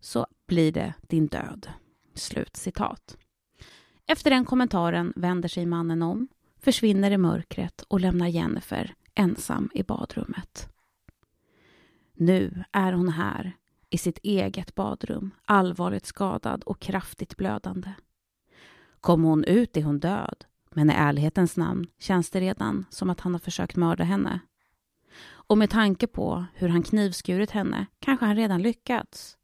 så 0.00 0.26
blir 0.46 0.72
det 0.72 0.94
din 1.02 1.26
död. 1.26 1.68
Slut 2.14 2.56
citat. 2.56 3.16
Efter 4.06 4.30
den 4.30 4.44
kommentaren 4.44 5.12
vänder 5.16 5.48
sig 5.48 5.66
mannen 5.66 6.02
om, 6.02 6.28
försvinner 6.58 7.10
i 7.10 7.18
mörkret 7.18 7.82
och 7.88 8.00
lämnar 8.00 8.26
Jennifer 8.26 8.94
ensam 9.14 9.70
i 9.74 9.82
badrummet. 9.82 10.68
Nu 12.12 12.64
är 12.72 12.92
hon 12.92 13.08
här, 13.08 13.56
i 13.90 13.98
sitt 13.98 14.18
eget 14.22 14.74
badrum, 14.74 15.30
allvarligt 15.44 16.06
skadad 16.06 16.62
och 16.62 16.80
kraftigt 16.80 17.36
blödande. 17.36 17.92
Kommer 19.00 19.28
hon 19.28 19.44
ut 19.44 19.76
är 19.76 19.82
hon 19.82 19.98
död, 19.98 20.44
men 20.76 20.90
i 20.90 20.94
ärlighetens 20.94 21.56
namn 21.56 21.86
känns 21.98 22.30
det 22.30 22.40
redan 22.40 22.84
som 22.90 23.10
att 23.10 23.20
han 23.20 23.34
har 23.34 23.38
försökt 23.38 23.76
mörda 23.76 24.04
henne. 24.04 24.40
Och 25.26 25.58
med 25.58 25.70
tanke 25.70 26.06
på 26.06 26.44
hur 26.54 26.68
han 26.68 26.82
knivskurit 26.82 27.50
henne 27.50 27.86
kanske 27.98 28.26
han 28.26 28.36
redan 28.36 28.62
lyckats. 28.62 29.36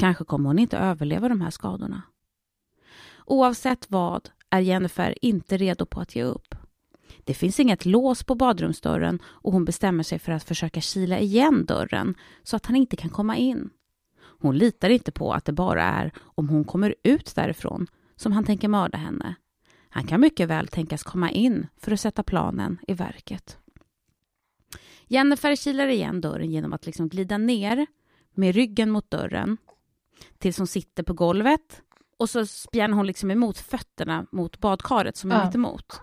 Kanske 0.00 0.24
kommer 0.24 0.48
hon 0.48 0.58
inte 0.58 0.78
överleva 0.78 1.28
de 1.28 1.40
här 1.40 1.50
skadorna. 1.50 2.02
Oavsett 3.24 3.90
vad 3.90 4.30
är 4.50 4.60
Jennifer 4.60 5.24
inte 5.24 5.56
redo 5.56 5.86
på 5.86 6.00
att 6.00 6.16
ge 6.16 6.22
upp. 6.22 6.54
Det 7.24 7.34
finns 7.34 7.60
inget 7.60 7.86
lås 7.86 8.24
på 8.24 8.34
badrumsdörren 8.34 9.18
och 9.24 9.52
hon 9.52 9.64
bestämmer 9.64 10.02
sig 10.02 10.18
för 10.18 10.32
att 10.32 10.44
försöka 10.44 10.80
kila 10.80 11.18
igen 11.18 11.66
dörren 11.66 12.14
så 12.42 12.56
att 12.56 12.66
han 12.66 12.76
inte 12.76 12.96
kan 12.96 13.10
komma 13.10 13.36
in. 13.36 13.70
Hon 14.18 14.58
litar 14.58 14.88
inte 14.88 15.12
på 15.12 15.32
att 15.32 15.44
det 15.44 15.52
bara 15.52 15.82
är 15.82 16.12
om 16.18 16.48
hon 16.48 16.64
kommer 16.64 16.94
ut 17.02 17.34
därifrån 17.34 17.86
som 18.16 18.32
han 18.32 18.44
tänker 18.44 18.68
mörda 18.68 18.98
henne. 18.98 19.36
Han 19.96 20.06
kan 20.06 20.20
mycket 20.20 20.48
väl 20.48 20.68
tänkas 20.68 21.02
komma 21.02 21.30
in 21.30 21.66
för 21.76 21.92
att 21.92 22.00
sätta 22.00 22.22
planen 22.22 22.78
i 22.88 22.94
verket. 22.94 23.58
Jennifer 25.06 25.56
kilar 25.56 25.86
igen 25.86 26.20
dörren 26.20 26.50
genom 26.50 26.72
att 26.72 26.86
liksom 26.86 27.08
glida 27.08 27.38
ner 27.38 27.86
med 28.34 28.54
ryggen 28.54 28.90
mot 28.90 29.10
dörren 29.10 29.56
tills 30.38 30.58
hon 30.58 30.66
sitter 30.66 31.02
på 31.02 31.14
golvet 31.14 31.82
och 32.16 32.30
så 32.30 32.46
spjärnar 32.46 32.96
hon 32.96 33.06
liksom 33.06 33.30
emot 33.30 33.58
fötterna 33.58 34.26
mot 34.32 34.58
badkaret 34.58 35.16
som 35.16 35.32
är 35.32 35.38
ja. 35.38 35.44
mitt 35.44 35.54
emot. 35.54 36.00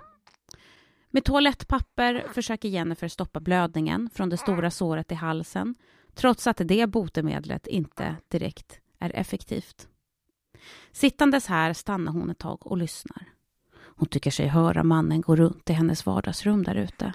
Med 1.09 1.23
toalettpapper 1.23 2.25
försöker 2.33 2.69
Jennifer 2.69 3.07
stoppa 3.07 3.39
blödningen 3.39 4.09
från 4.13 4.29
det 4.29 4.37
stora 4.37 4.71
såret 4.71 5.11
i 5.11 5.15
halsen 5.15 5.75
trots 6.13 6.47
att 6.47 6.61
det 6.63 6.87
botemedlet 6.87 7.67
inte 7.67 8.15
direkt 8.27 8.79
är 8.99 9.15
effektivt. 9.15 9.87
Sittandes 10.91 11.47
här 11.47 11.73
stannar 11.73 12.11
hon 12.11 12.29
ett 12.29 12.39
tag 12.39 12.67
och 12.67 12.77
lyssnar. 12.77 13.32
Hon 13.95 14.07
tycker 14.07 14.31
sig 14.31 14.47
höra 14.47 14.83
mannen 14.83 15.21
gå 15.21 15.35
runt 15.35 15.69
i 15.69 15.73
hennes 15.73 16.05
vardagsrum 16.05 16.63
där 16.63 16.75
ute. 16.75 17.13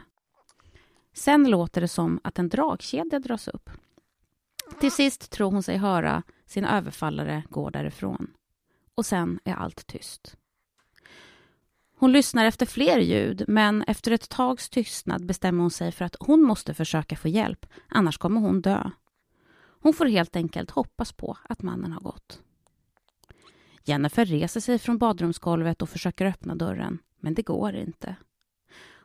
Sen 1.15 1.51
låter 1.51 1.81
det 1.81 1.89
som 1.89 2.21
att 2.25 2.39
en 2.39 2.49
dragkedja 2.49 3.19
dras 3.19 3.49
upp. 3.49 3.71
Till 4.81 4.93
sist 4.93 5.31
tror 5.31 5.51
hon 5.51 5.63
sig 5.63 5.77
höra 5.77 6.23
sin 6.47 6.65
överfallare 6.65 7.43
gå 7.51 7.71
därifrån. 7.71 8.31
Och 8.95 9.07
sen 9.07 9.41
är 9.45 9.55
allt 9.55 9.87
tyst. 9.87 10.37
Hon 11.99 12.13
lyssnar 12.13 12.45
efter 12.45 12.67
fler 12.67 12.99
ljud, 12.99 13.45
men 13.49 13.83
efter 13.83 14.13
ett 14.13 14.29
tags 14.29 14.71
tystnad 14.71 15.27
bestämmer 15.27 15.61
hon 15.61 15.71
sig 15.71 15.93
för 15.93 16.05
att 16.05 16.17
hon 16.21 16.43
måste 16.43 16.75
försöka 16.75 17.17
få 17.17 17.29
hjälp, 17.29 17.67
annars 17.89 18.19
kommer 18.19 18.41
hon 18.41 18.61
dö. 18.61 18.91
Hon 19.81 19.95
får 19.95 20.07
helt 20.07 20.37
enkelt 20.37 20.71
hoppas 20.71 21.13
på 21.13 21.39
att 21.43 21.63
mannen 21.63 21.93
har 21.93 22.01
gått. 22.01 22.43
Jennifer 23.89 24.25
reser 24.25 24.61
sig 24.61 24.79
från 24.79 24.99
badrumsgolvet 24.99 25.83
och 25.83 25.89
försöker 25.89 26.27
öppna 26.27 26.55
dörren, 26.55 26.99
men 27.21 27.35
det 27.35 27.43
går 27.43 27.75
inte. 27.75 28.17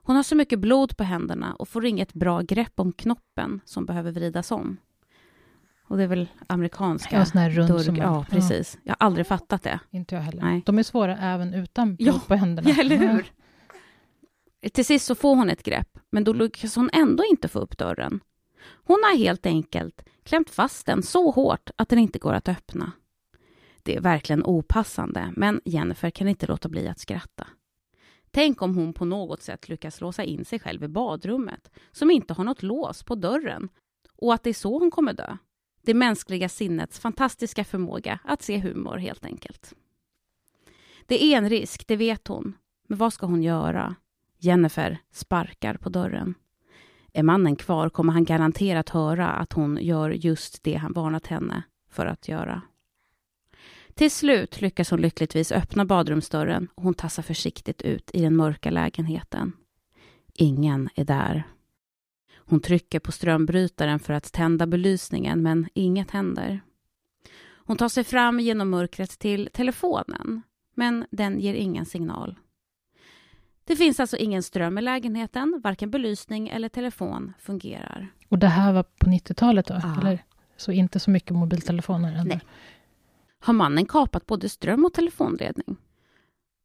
Hon 0.05 0.15
har 0.15 0.23
så 0.23 0.35
mycket 0.35 0.59
blod 0.59 0.97
på 0.97 1.03
händerna 1.03 1.55
och 1.55 1.69
får 1.69 1.85
inget 1.85 2.13
bra 2.13 2.41
grepp 2.41 2.79
om 2.79 2.93
knoppen 2.93 3.61
som 3.65 3.85
behöver 3.85 4.11
vridas 4.11 4.51
om. 4.51 4.77
Och 5.87 5.97
det 5.97 6.03
är 6.03 6.07
väl 6.07 6.27
amerikanska 6.47 7.17
ja, 7.17 7.25
sån 7.25 7.41
här 7.41 7.49
rund 7.49 7.67
durg. 7.67 7.97
Ja, 7.97 8.25
precis. 8.29 8.73
Ja. 8.75 8.79
Jag 8.83 8.95
har 8.99 9.07
aldrig 9.07 9.27
fattat 9.27 9.63
det. 9.63 9.79
Inte 9.91 10.15
jag 10.15 10.21
heller. 10.21 10.41
Nej. 10.41 10.63
De 10.65 10.79
är 10.79 10.83
svåra 10.83 11.17
även 11.17 11.53
utan 11.53 11.95
blod 11.95 12.15
ja, 12.15 12.21
på 12.27 12.35
händerna. 12.35 12.69
Ja, 12.77 12.81
eller 12.81 12.97
hur? 12.97 13.31
Ja. 14.61 14.69
Till 14.69 14.85
sist 14.85 15.05
så 15.05 15.15
får 15.15 15.35
hon 15.35 15.49
ett 15.49 15.63
grepp, 15.63 15.97
men 16.09 16.23
då 16.23 16.33
lyckas 16.33 16.75
hon 16.75 16.89
ändå 16.93 17.23
inte 17.23 17.47
få 17.47 17.59
upp 17.59 17.77
dörren. 17.77 18.19
Hon 18.85 18.99
har 19.03 19.17
helt 19.17 19.45
enkelt 19.45 20.03
klämt 20.23 20.49
fast 20.49 20.85
den 20.85 21.03
så 21.03 21.31
hårt 21.31 21.69
att 21.75 21.89
den 21.89 21.99
inte 21.99 22.19
går 22.19 22.33
att 22.33 22.49
öppna. 22.49 22.91
Det 23.83 23.95
är 23.95 24.01
verkligen 24.01 24.45
opassande, 24.45 25.33
men 25.35 25.61
Jennifer 25.65 26.09
kan 26.09 26.27
inte 26.27 26.47
låta 26.47 26.69
bli 26.69 26.87
att 26.87 26.99
skratta. 26.99 27.47
Tänk 28.31 28.61
om 28.61 28.75
hon 28.75 28.93
på 28.93 29.05
något 29.05 29.41
sätt 29.41 29.69
lyckas 29.69 30.01
låsa 30.01 30.23
in 30.23 30.45
sig 30.45 30.59
själv 30.59 30.83
i 30.83 30.87
badrummet, 30.87 31.71
som 31.91 32.11
inte 32.11 32.33
har 32.33 32.43
något 32.43 32.63
lås 32.63 33.03
på 33.03 33.15
dörren, 33.15 33.69
och 34.17 34.33
att 34.33 34.43
det 34.43 34.49
är 34.49 34.53
så 34.53 34.79
hon 34.79 34.91
kommer 34.91 35.13
dö. 35.13 35.37
Det 35.81 35.93
mänskliga 35.93 36.49
sinnets 36.49 36.99
fantastiska 36.99 37.63
förmåga 37.63 38.19
att 38.23 38.41
se 38.41 38.57
humor, 38.57 38.97
helt 38.97 39.25
enkelt. 39.25 39.73
Det 41.05 41.23
är 41.23 41.37
en 41.37 41.49
risk, 41.49 41.87
det 41.87 41.95
vet 41.95 42.27
hon. 42.27 42.57
Men 42.87 42.97
vad 42.97 43.13
ska 43.13 43.25
hon 43.25 43.43
göra? 43.43 43.95
Jennifer 44.37 44.97
sparkar 45.11 45.77
på 45.77 45.89
dörren. 45.89 46.35
Är 47.13 47.23
mannen 47.23 47.55
kvar 47.55 47.89
kommer 47.89 48.13
han 48.13 48.23
garanterat 48.23 48.89
höra 48.89 49.27
att 49.27 49.53
hon 49.53 49.77
gör 49.81 50.09
just 50.09 50.63
det 50.63 50.75
han 50.75 50.93
varnat 50.93 51.27
henne 51.27 51.63
för 51.89 52.05
att 52.05 52.27
göra. 52.27 52.61
Till 53.95 54.11
slut 54.11 54.61
lyckas 54.61 54.91
hon 54.91 55.01
lyckligtvis 55.01 55.51
öppna 55.51 55.85
badrumsdörren 55.85 56.67
och 56.75 56.83
hon 56.83 56.93
tassar 56.93 57.23
försiktigt 57.23 57.81
ut 57.81 58.11
i 58.13 58.21
den 58.21 58.35
mörka 58.35 58.71
lägenheten. 58.71 59.53
Ingen 60.33 60.89
är 60.95 61.05
där. 61.05 61.43
Hon 62.45 62.59
trycker 62.59 62.99
på 62.99 63.11
strömbrytaren 63.11 63.99
för 63.99 64.13
att 64.13 64.31
tända 64.33 64.67
belysningen, 64.67 65.43
men 65.43 65.67
inget 65.73 66.11
händer. 66.11 66.61
Hon 67.65 67.77
tar 67.77 67.89
sig 67.89 68.03
fram 68.03 68.39
genom 68.39 68.69
mörkret 68.69 69.19
till 69.19 69.49
telefonen, 69.53 70.41
men 70.75 71.05
den 71.11 71.39
ger 71.39 71.53
ingen 71.53 71.85
signal. 71.85 72.39
Det 73.65 73.75
finns 73.75 73.99
alltså 73.99 74.17
ingen 74.17 74.43
ström 74.43 74.77
i 74.77 74.81
lägenheten, 74.81 75.61
varken 75.63 75.91
belysning 75.91 76.49
eller 76.49 76.69
telefon 76.69 77.33
fungerar. 77.39 78.07
Och 78.29 78.39
det 78.39 78.47
här 78.47 78.73
var 78.73 78.83
på 78.83 79.05
90-talet 79.09 79.65
då? 79.65 79.79
Ja. 79.83 79.99
Eller? 80.01 80.23
Så 80.57 80.71
inte 80.71 80.99
så 80.99 81.11
mycket 81.11 81.31
mobiltelefoner? 81.31 82.15
Ännu. 82.15 82.29
Nej. 82.29 82.41
Har 83.43 83.53
mannen 83.53 83.85
kapat 83.85 84.25
både 84.25 84.49
ström 84.49 84.85
och 84.85 84.93
telefonledning? 84.93 85.77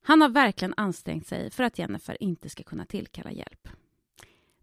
Han 0.04 0.20
har 0.20 0.28
verkligen 0.28 0.74
ansträngt 0.76 1.26
sig 1.26 1.50
för 1.50 1.64
att 1.64 1.78
Jennifer 1.78 2.22
inte 2.22 2.48
ska 2.48 2.62
kunna 2.62 2.84
tillkalla 2.84 3.32
hjälp. 3.32 3.68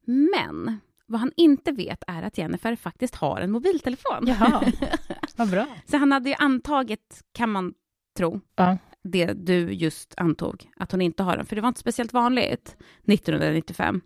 Men 0.06 0.80
vad 1.06 1.20
han 1.20 1.32
inte 1.36 1.72
vet 1.72 2.04
är 2.08 2.24
att 2.24 2.38
Jennifer 2.38 2.76
faktiskt 2.76 3.16
har 3.16 3.42
en 3.42 3.52
mobiltelefon. 3.52 4.28
Jaha, 4.28 4.72
vad 5.36 5.50
bra. 5.50 5.68
Så 5.86 5.98
han 5.98 6.12
hade 6.12 6.30
ju 6.30 6.36
antagit, 6.40 7.24
kan 7.32 7.50
man 7.50 7.74
tro. 8.18 8.42
Ja. 8.56 8.78
Det 9.04 9.34
du 9.34 9.74
just 9.74 10.14
antog, 10.18 10.70
att 10.78 10.92
hon 10.92 11.02
inte 11.02 11.24
har 11.24 11.38
den. 11.38 11.46
För 11.46 11.56
det 11.56 11.62
var 11.62 11.68
inte 11.68 11.80
speciellt 11.80 12.14
vanligt 12.14 12.78
1995. 13.08 14.02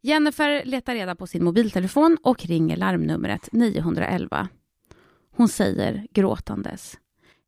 Jennifer 0.00 0.64
letar 0.64 0.94
reda 0.94 1.14
på 1.14 1.26
sin 1.26 1.44
mobiltelefon 1.44 2.18
och 2.22 2.44
ringer 2.44 2.76
larmnumret 2.76 3.48
911. 3.52 4.48
Hon 5.32 5.48
säger 5.48 6.06
gråtandes. 6.10 6.98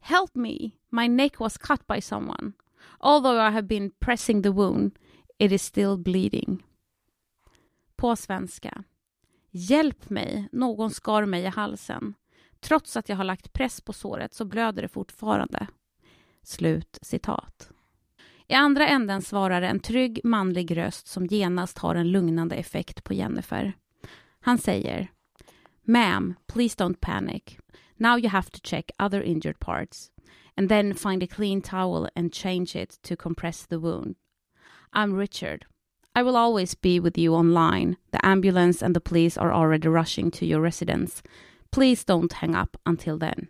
Help 0.00 0.34
me, 0.34 0.70
my 0.90 1.08
neck 1.08 1.40
was 1.40 1.58
cut 1.58 1.86
by 1.86 2.00
someone. 2.00 2.52
Although 2.98 3.48
I 3.48 3.50
have 3.50 3.62
been 3.62 3.90
pressing 4.00 4.42
the 4.42 4.50
wound, 4.50 4.98
it 5.38 5.52
is 5.52 5.62
still 5.62 5.96
bleeding. 5.96 6.62
På 7.96 8.16
svenska. 8.16 8.84
Hjälp 9.50 10.10
mig, 10.10 10.48
någon 10.52 10.90
skar 10.90 11.26
mig 11.26 11.42
i 11.42 11.46
halsen. 11.46 12.14
Trots 12.60 12.96
att 12.96 13.08
jag 13.08 13.16
har 13.16 13.24
lagt 13.24 13.52
press 13.52 13.80
på 13.80 13.92
såret 13.92 14.34
så 14.34 14.44
blöder 14.44 14.82
det 14.82 14.88
fortfarande. 14.88 15.66
Slut 16.42 16.98
citat. 17.02 17.70
I 18.48 18.54
andra 18.54 18.88
änden 18.88 19.22
svarar 19.22 19.62
en 19.62 19.80
trygg 19.80 20.20
manlig 20.24 20.76
röst 20.76 21.06
som 21.06 21.26
genast 21.26 21.78
har 21.78 21.94
en 21.94 22.10
lugnande 22.10 22.54
effekt 22.56 23.04
på 23.04 23.14
Jennifer. 23.14 23.72
Han 24.40 24.58
säger 24.58 25.10
Ma'am, 25.86 26.36
please 26.46 26.74
don't 26.74 27.00
panic. 27.00 27.58
Now 27.98 28.16
you 28.16 28.28
have 28.28 28.50
to 28.50 28.60
check 28.60 28.90
other 28.98 29.22
injured 29.22 29.60
parts 29.60 30.10
and 30.56 30.68
then 30.68 30.94
find 30.94 31.22
a 31.22 31.26
clean 31.26 31.60
towel 31.60 32.08
and 32.16 32.32
change 32.32 32.76
it 32.76 32.98
to 33.02 33.16
compress 33.16 33.66
the 33.66 33.78
wound. 33.78 34.16
I'm 34.92 35.14
Richard. 35.14 35.66
I 36.14 36.22
will 36.22 36.36
always 36.36 36.74
be 36.74 37.00
with 37.00 37.18
you 37.18 37.34
online. 37.34 37.96
The 38.12 38.24
ambulance 38.24 38.82
and 38.82 38.94
the 38.94 39.00
police 39.00 39.36
are 39.36 39.52
already 39.52 39.88
rushing 39.88 40.30
to 40.32 40.46
your 40.46 40.60
residence. 40.60 41.22
Please 41.70 42.04
don't 42.04 42.32
hang 42.32 42.54
up 42.54 42.76
until 42.86 43.18
then. 43.18 43.48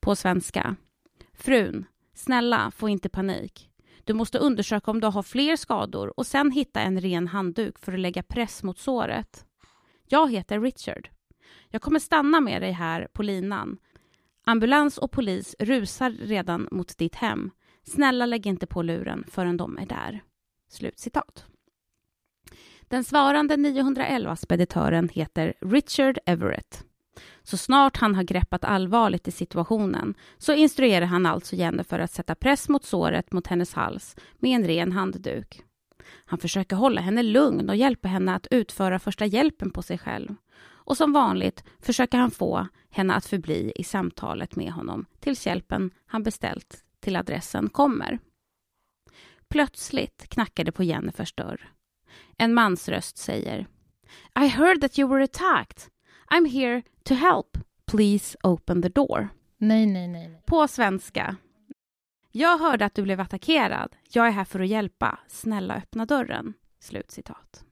På 0.00 0.16
svenska. 0.16 0.76
Frun, 1.34 1.84
snälla, 2.14 2.70
få 2.70 2.88
inte 2.88 3.08
panik. 3.08 3.70
Du 4.04 4.14
måste 4.14 4.38
undersöka 4.38 4.90
om 4.90 5.00
du 5.00 5.06
har 5.06 5.22
fler 5.22 5.56
skador 5.56 6.12
och 6.16 6.26
sen 6.26 6.50
hitta 6.50 6.80
en 6.80 7.00
ren 7.00 7.28
handduk 7.28 7.78
för 7.78 7.92
att 7.92 8.00
lägga 8.00 8.22
press 8.22 8.62
mot 8.62 8.78
såret. 8.78 9.44
Jag 10.08 10.32
heter 10.32 10.60
Richard. 10.60 11.08
Jag 11.68 11.82
kommer 11.82 11.98
stanna 11.98 12.40
med 12.40 12.62
dig 12.62 12.72
här 12.72 13.08
på 13.12 13.22
linan. 13.22 13.78
Ambulans 14.44 14.98
och 14.98 15.10
polis 15.10 15.56
rusar 15.58 16.10
redan 16.10 16.68
mot 16.70 16.98
ditt 16.98 17.14
hem. 17.14 17.50
Snälla 17.84 18.26
lägg 18.26 18.46
inte 18.46 18.66
på 18.66 18.82
luren 18.82 19.24
förrän 19.30 19.56
de 19.56 19.78
är 19.78 19.86
där. 19.86 20.22
Slutcitat. 20.68 21.46
Den 22.82 23.04
svarande 23.04 23.56
911-speditören 23.56 25.08
heter 25.08 25.54
Richard 25.60 26.18
Everett. 26.26 26.84
Så 27.42 27.56
snart 27.56 27.96
han 27.96 28.14
har 28.14 28.22
greppat 28.22 28.64
allvarligt 28.64 29.28
i 29.28 29.30
situationen 29.30 30.14
så 30.38 30.52
instruerar 30.52 31.06
han 31.06 31.26
alltså 31.26 31.56
Jennifer 31.56 31.98
att 31.98 32.10
sätta 32.10 32.34
press 32.34 32.68
mot 32.68 32.84
såret 32.84 33.32
mot 33.32 33.46
hennes 33.46 33.74
hals 33.74 34.16
med 34.38 34.50
en 34.50 34.66
ren 34.66 34.92
handduk. 34.92 35.64
Han 36.24 36.38
försöker 36.38 36.76
hålla 36.76 37.00
henne 37.00 37.22
lugn 37.22 37.68
och 37.68 37.76
hjälpa 37.76 38.08
henne 38.08 38.34
att 38.34 38.46
utföra 38.50 38.98
första 38.98 39.26
hjälpen 39.26 39.70
på 39.70 39.82
sig 39.82 39.98
själv. 39.98 40.34
Och 40.60 40.96
som 40.96 41.12
vanligt 41.12 41.64
försöker 41.80 42.18
han 42.18 42.30
få 42.30 42.66
henne 42.90 43.14
att 43.14 43.26
förbli 43.26 43.72
i 43.76 43.84
samtalet 43.84 44.56
med 44.56 44.72
honom 44.72 45.06
tills 45.20 45.46
hjälpen 45.46 45.90
han 46.06 46.22
beställt 46.22 46.84
till 47.00 47.16
adressen 47.16 47.68
kommer. 47.68 48.18
Plötsligt 49.48 50.28
knackar 50.28 50.64
det 50.64 50.72
på 50.72 50.84
Jennifers 50.84 51.32
dörr. 51.32 51.72
En 52.36 52.54
mansröst 52.54 53.18
säger 53.18 53.66
I 54.40 54.46
heard 54.46 54.80
that 54.80 54.98
you 54.98 55.08
were 55.08 55.24
attacked. 55.24 55.82
I'm 56.30 56.46
here 56.46 56.82
to 57.04 57.14
help. 57.14 57.58
Please 57.86 58.38
open 58.42 58.82
the 58.82 58.88
door. 58.88 59.28
Nej, 59.58 59.86
nej, 59.86 60.08
nej. 60.08 60.28
nej. 60.28 60.42
På 60.46 60.68
svenska. 60.68 61.36
Jag 62.32 62.58
hörde 62.58 62.84
att 62.84 62.94
du 62.94 63.02
blev 63.02 63.20
attackerad. 63.20 63.96
Jag 64.10 64.26
är 64.26 64.30
här 64.30 64.44
för 64.44 64.60
att 64.60 64.68
hjälpa. 64.68 65.18
Snälla 65.28 65.74
öppna 65.74 66.06
dörren. 66.06 66.54
Slutcitat. 66.80 67.64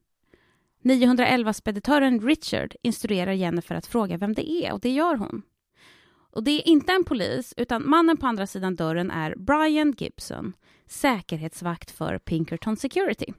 911-speditören 0.82 2.20
Richard 2.20 2.74
instruerar 2.82 3.32
Jennifer 3.32 3.74
att 3.74 3.86
fråga 3.86 4.16
vem 4.16 4.34
det 4.34 4.50
är 4.50 4.72
och 4.72 4.80
det 4.80 4.90
gör 4.90 5.14
hon. 5.14 5.42
Och 6.30 6.44
det 6.44 6.50
är 6.50 6.68
inte 6.68 6.92
en 6.92 7.04
polis, 7.04 7.54
utan 7.56 7.88
mannen 7.88 8.16
på 8.16 8.26
andra 8.26 8.46
sidan 8.46 8.76
dörren 8.76 9.10
är 9.10 9.34
Brian 9.36 9.94
Gibson, 9.98 10.52
säkerhetsvakt 10.86 11.90
för 11.90 12.18
Pinkerton 12.18 12.76
Security. 12.76 13.32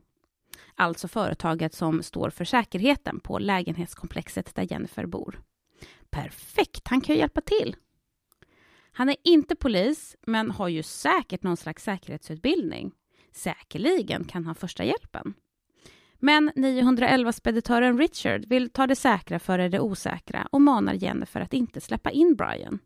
Alltså 0.75 1.07
företaget 1.07 1.73
som 1.73 2.03
står 2.03 2.29
för 2.29 2.45
säkerheten 2.45 3.19
på 3.19 3.39
lägenhetskomplexet 3.39 4.55
där 4.55 4.71
Jennifer 4.71 5.05
bor. 5.05 5.41
Perfekt, 6.09 6.87
han 6.87 7.01
kan 7.01 7.15
ju 7.15 7.19
hjälpa 7.21 7.41
till. 7.41 7.75
Han 8.97 9.09
är 9.09 9.15
inte 9.23 9.55
polis, 9.55 10.15
men 10.27 10.51
har 10.51 10.67
ju 10.67 10.83
säkert 10.83 11.43
någon 11.43 11.57
slags 11.57 11.83
säkerhetsutbildning. 11.83 12.91
Säkerligen 13.31 14.23
kan 14.23 14.45
han 14.45 14.55
första 14.55 14.83
hjälpen. 14.83 15.33
Men 16.19 16.51
911-speditören 16.51 17.97
Richard 17.97 18.45
vill 18.45 18.69
ta 18.69 18.87
det 18.87 18.95
säkra 18.95 19.39
före 19.39 19.69
det 19.69 19.79
osäkra 19.79 20.47
och 20.51 20.61
manar 20.61 20.93
Jennifer 20.93 21.41
att 21.41 21.53
inte 21.53 21.81
släppa 21.81 22.11
in 22.11 22.35
Brian. 22.35 22.79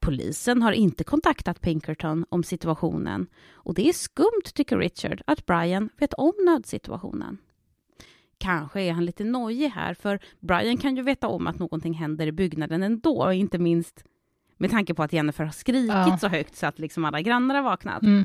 Polisen 0.00 0.62
har 0.62 0.72
inte 0.72 1.04
kontaktat 1.04 1.60
Pinkerton 1.60 2.24
om 2.28 2.44
situationen 2.44 3.26
och 3.52 3.74
det 3.74 3.88
är 3.88 3.92
skumt, 3.92 4.52
tycker 4.54 4.78
Richard, 4.78 5.22
att 5.26 5.46
Brian 5.46 5.88
vet 5.96 6.14
om 6.14 6.32
nödsituationen. 6.46 7.38
Kanske 8.38 8.80
är 8.80 8.92
han 8.92 9.04
lite 9.04 9.24
nojig 9.24 9.68
här, 9.68 9.94
för 9.94 10.18
Brian 10.40 10.76
kan 10.76 10.96
ju 10.96 11.02
veta 11.02 11.28
om 11.28 11.46
att 11.46 11.58
någonting 11.58 11.94
händer 11.94 12.26
i 12.26 12.32
byggnaden 12.32 12.82
ändå, 12.82 13.32
inte 13.32 13.58
minst 13.58 14.04
med 14.62 14.70
tanke 14.70 14.94
på 14.94 15.02
att 15.02 15.12
Jennifer 15.12 15.44
har 15.44 15.52
skrikit 15.52 15.88
Ja. 15.88 16.18
så 16.20 16.28
högt 16.28 16.56
så 16.56 16.66
att 16.66 16.78
liksom 16.78 17.04
alla 17.04 17.20
grannar 17.20 17.54
har 17.54 17.62
vaknat. 17.62 18.02
Mm. 18.02 18.24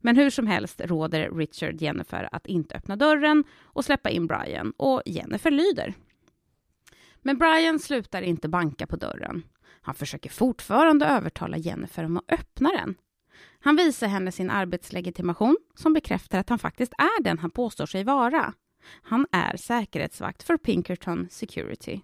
Men 0.00 0.16
hur 0.16 0.30
som 0.30 0.46
helst 0.46 0.80
råder 0.84 1.30
Richard 1.30 1.82
Jennifer 1.82 2.28
att 2.32 2.46
inte 2.46 2.74
öppna 2.76 2.96
dörren 2.96 3.44
och 3.62 3.84
släppa 3.84 4.10
in 4.10 4.26
Brian 4.26 4.72
och 4.76 5.02
Jennifer 5.06 5.50
lyder. 5.50 5.94
Men 7.22 7.38
Brian 7.38 7.78
slutar 7.78 8.22
inte 8.22 8.48
banka 8.48 8.86
på 8.86 8.96
dörren. 8.96 9.42
Han 9.80 9.94
försöker 9.94 10.30
fortfarande 10.30 11.06
övertala 11.06 11.56
Jennifer 11.56 12.04
om 12.04 12.16
att 12.16 12.32
öppna 12.32 12.70
den. 12.70 12.94
Han 13.60 13.76
visar 13.76 14.06
henne 14.06 14.32
sin 14.32 14.50
arbetslegitimation 14.50 15.56
som 15.74 15.92
bekräftar 15.92 16.38
att 16.38 16.48
han 16.48 16.58
faktiskt 16.58 16.92
är 16.92 17.22
den 17.22 17.38
han 17.38 17.50
påstår 17.50 17.86
sig 17.86 18.04
vara. 18.04 18.52
Han 19.02 19.26
är 19.32 19.56
säkerhetsvakt 19.56 20.42
för 20.42 20.56
Pinkerton 20.56 21.28
Security. 21.30 22.00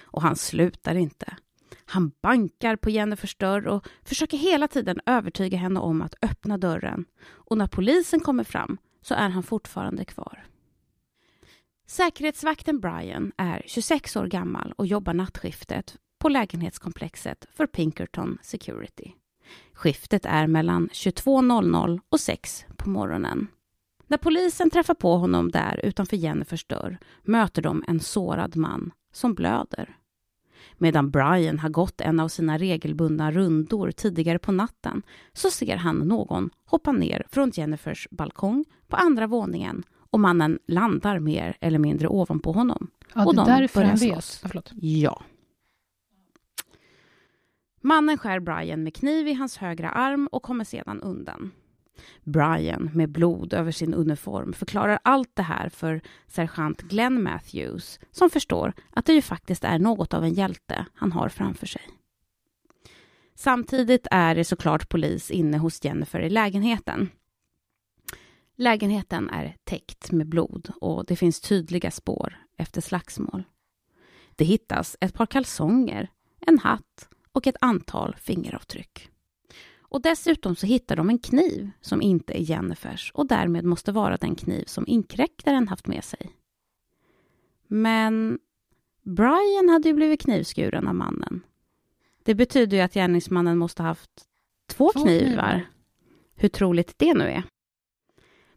Och 0.00 0.22
han 0.22 0.36
slutar 0.36 0.94
inte. 0.94 1.36
Han 1.84 2.12
bankar 2.22 2.76
på 2.76 2.90
Jennifers 2.90 3.36
dörr 3.36 3.66
och 3.66 3.86
försöker 4.04 4.36
hela 4.36 4.68
tiden 4.68 5.00
övertyga 5.06 5.58
henne 5.58 5.80
om 5.80 6.02
att 6.02 6.14
öppna 6.22 6.58
dörren. 6.58 7.04
Och 7.24 7.58
när 7.58 7.66
polisen 7.66 8.20
kommer 8.20 8.44
fram 8.44 8.78
så 9.02 9.14
är 9.14 9.28
han 9.28 9.42
fortfarande 9.42 10.04
kvar. 10.04 10.44
Säkerhetsvakten 11.86 12.80
Brian 12.80 13.32
är 13.36 13.62
26 13.66 14.16
år 14.16 14.26
gammal 14.26 14.72
och 14.76 14.86
jobbar 14.86 15.14
nattskiftet 15.14 15.96
på 16.18 16.28
lägenhetskomplexet 16.28 17.46
för 17.54 17.66
Pinkerton 17.66 18.38
Security. 18.42 19.12
Skiftet 19.72 20.24
är 20.24 20.46
mellan 20.46 20.88
22.00 20.88 22.00
och 22.08 22.20
6 22.20 22.64
på 22.76 22.90
morgonen. 22.90 23.46
När 24.06 24.18
polisen 24.18 24.70
träffar 24.70 24.94
på 24.94 25.16
honom 25.16 25.50
där 25.50 25.80
utanför 25.84 26.16
Jennifers 26.16 26.64
dörr 26.64 26.98
möter 27.22 27.62
de 27.62 27.84
en 27.88 28.00
sårad 28.00 28.56
man 28.56 28.90
som 29.12 29.34
blöder. 29.34 29.96
Medan 30.78 31.10
Brian 31.10 31.58
har 31.58 31.68
gått 31.68 32.00
en 32.00 32.20
av 32.20 32.28
sina 32.28 32.58
regelbundna 32.58 33.30
rundor 33.32 33.90
tidigare 33.90 34.38
på 34.38 34.52
natten 34.52 35.02
så 35.32 35.50
ser 35.50 35.76
han 35.76 35.96
någon 35.96 36.50
hoppa 36.64 36.92
ner 36.92 37.24
från 37.30 37.50
Jennifers 37.54 38.08
balkong 38.10 38.64
på 38.88 38.96
andra 38.96 39.26
våningen 39.26 39.82
och 40.10 40.20
mannen 40.20 40.58
landar 40.66 41.18
mer 41.18 41.56
eller 41.60 41.78
mindre 41.78 42.08
ovanpå 42.08 42.52
honom. 42.52 42.90
Ja, 43.14 43.26
Och 43.26 43.34
det 43.34 43.44
de 43.44 43.50
är 43.50 43.60
därför 43.60 43.84
han 43.84 43.98
slåss. 43.98 44.44
vet. 44.44 44.54
Ja. 44.54 44.72
Ja. 44.80 45.22
Mannen 47.80 48.18
skär 48.18 48.40
Brian 48.40 48.82
med 48.82 48.94
kniv 48.94 49.28
i 49.28 49.32
hans 49.34 49.56
högra 49.56 49.90
arm 49.90 50.28
och 50.32 50.42
kommer 50.42 50.64
sedan 50.64 51.00
undan. 51.02 51.50
Brian, 52.24 52.90
med 52.94 53.08
blod 53.08 53.52
över 53.52 53.72
sin 53.72 53.94
uniform, 53.94 54.52
förklarar 54.52 54.98
allt 55.04 55.30
det 55.34 55.42
här 55.42 55.68
för 55.68 56.00
sergeant 56.28 56.82
Glenn 56.82 57.22
Matthews 57.22 58.00
som 58.10 58.30
förstår 58.30 58.72
att 58.90 59.06
det 59.06 59.12
ju 59.12 59.22
faktiskt 59.22 59.64
är 59.64 59.78
något 59.78 60.14
av 60.14 60.24
en 60.24 60.34
hjälte 60.34 60.86
han 60.94 61.12
har 61.12 61.28
framför 61.28 61.66
sig. 61.66 61.82
Samtidigt 63.34 64.06
är 64.10 64.34
det 64.34 64.44
såklart 64.44 64.88
polis 64.88 65.30
inne 65.30 65.58
hos 65.58 65.84
Jennifer 65.84 66.20
i 66.20 66.30
lägenheten. 66.30 67.08
Lägenheten 68.56 69.30
är 69.30 69.56
täckt 69.64 70.12
med 70.12 70.28
blod 70.28 70.72
och 70.80 71.04
det 71.06 71.16
finns 71.16 71.40
tydliga 71.40 71.90
spår 71.90 72.36
efter 72.56 72.80
slagsmål. 72.80 73.44
Det 74.36 74.44
hittas 74.44 74.96
ett 75.00 75.14
par 75.14 75.26
kalsonger, 75.26 76.10
en 76.40 76.58
hatt 76.58 77.08
och 77.32 77.46
ett 77.46 77.56
antal 77.60 78.14
fingeravtryck. 78.18 79.11
Och 79.92 80.02
dessutom 80.02 80.56
så 80.56 80.66
hittar 80.66 80.96
de 80.96 81.08
en 81.10 81.18
kniv 81.18 81.70
som 81.80 82.02
inte 82.02 82.38
är 82.38 82.42
Jennifers 82.42 83.10
och 83.14 83.26
därmed 83.26 83.64
måste 83.64 83.92
vara 83.92 84.16
den 84.16 84.34
kniv 84.34 84.64
som 84.64 84.84
inkräktaren 84.86 85.68
haft 85.68 85.86
med 85.86 86.04
sig. 86.04 86.30
Men 87.66 88.38
Brian 89.02 89.68
hade 89.68 89.88
ju 89.88 89.94
blivit 89.94 90.20
knivskuren 90.20 90.88
av 90.88 90.94
mannen. 90.94 91.40
Det 92.22 92.34
betyder 92.34 92.76
ju 92.76 92.82
att 92.82 92.94
gärningsmannen 92.94 93.58
måste 93.58 93.82
ha 93.82 93.88
haft 93.88 94.10
två, 94.70 94.92
Två 94.92 95.02
knivar. 95.02 95.26
knivar. 95.26 95.66
Hur 96.34 96.48
troligt 96.48 96.98
det 96.98 97.14
nu 97.14 97.24
är. 97.24 97.42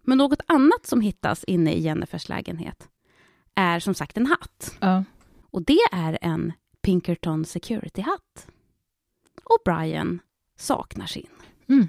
Men 0.01 0.17
något 0.17 0.41
annat 0.45 0.85
som 0.85 1.01
hittas 1.01 1.43
inne 1.43 1.73
i 1.73 1.79
Jennifers 1.81 2.29
lägenhet 2.29 2.89
är 3.55 3.79
som 3.79 3.93
sagt 3.93 4.17
en 4.17 4.25
hatt. 4.25 4.77
Ja. 4.81 5.03
Och 5.51 5.65
det 5.65 5.79
är 5.91 6.17
en 6.21 6.53
Pinkerton 6.81 7.45
Security-hatt. 7.45 8.47
Och 9.43 9.59
Brian 9.65 10.19
saknar 10.55 11.05
sin. 11.05 11.29
Mm. 11.67 11.87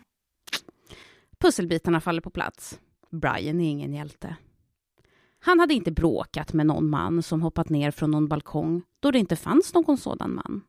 Pusselbitarna 1.38 2.00
faller 2.00 2.20
på 2.20 2.31
plats. 2.31 2.81
Brian 3.11 3.61
är 3.61 3.70
ingen 3.70 3.94
hjälte. 3.94 4.37
Han 5.38 5.61
hade 5.61 5.74
inte 5.74 5.90
bråkat 5.90 6.52
med 6.52 6.66
någon 6.66 6.90
man 6.90 7.22
som 7.22 7.42
hoppat 7.42 7.68
ner 7.68 7.90
från 7.90 8.11
någon 8.11 8.29
balkong 8.29 8.83
då 9.00 9.11
det 9.11 9.18
inte 9.18 9.37
fanns 9.37 9.74
någon 9.74 9.98
sådan 9.98 10.35
man. 10.35 10.62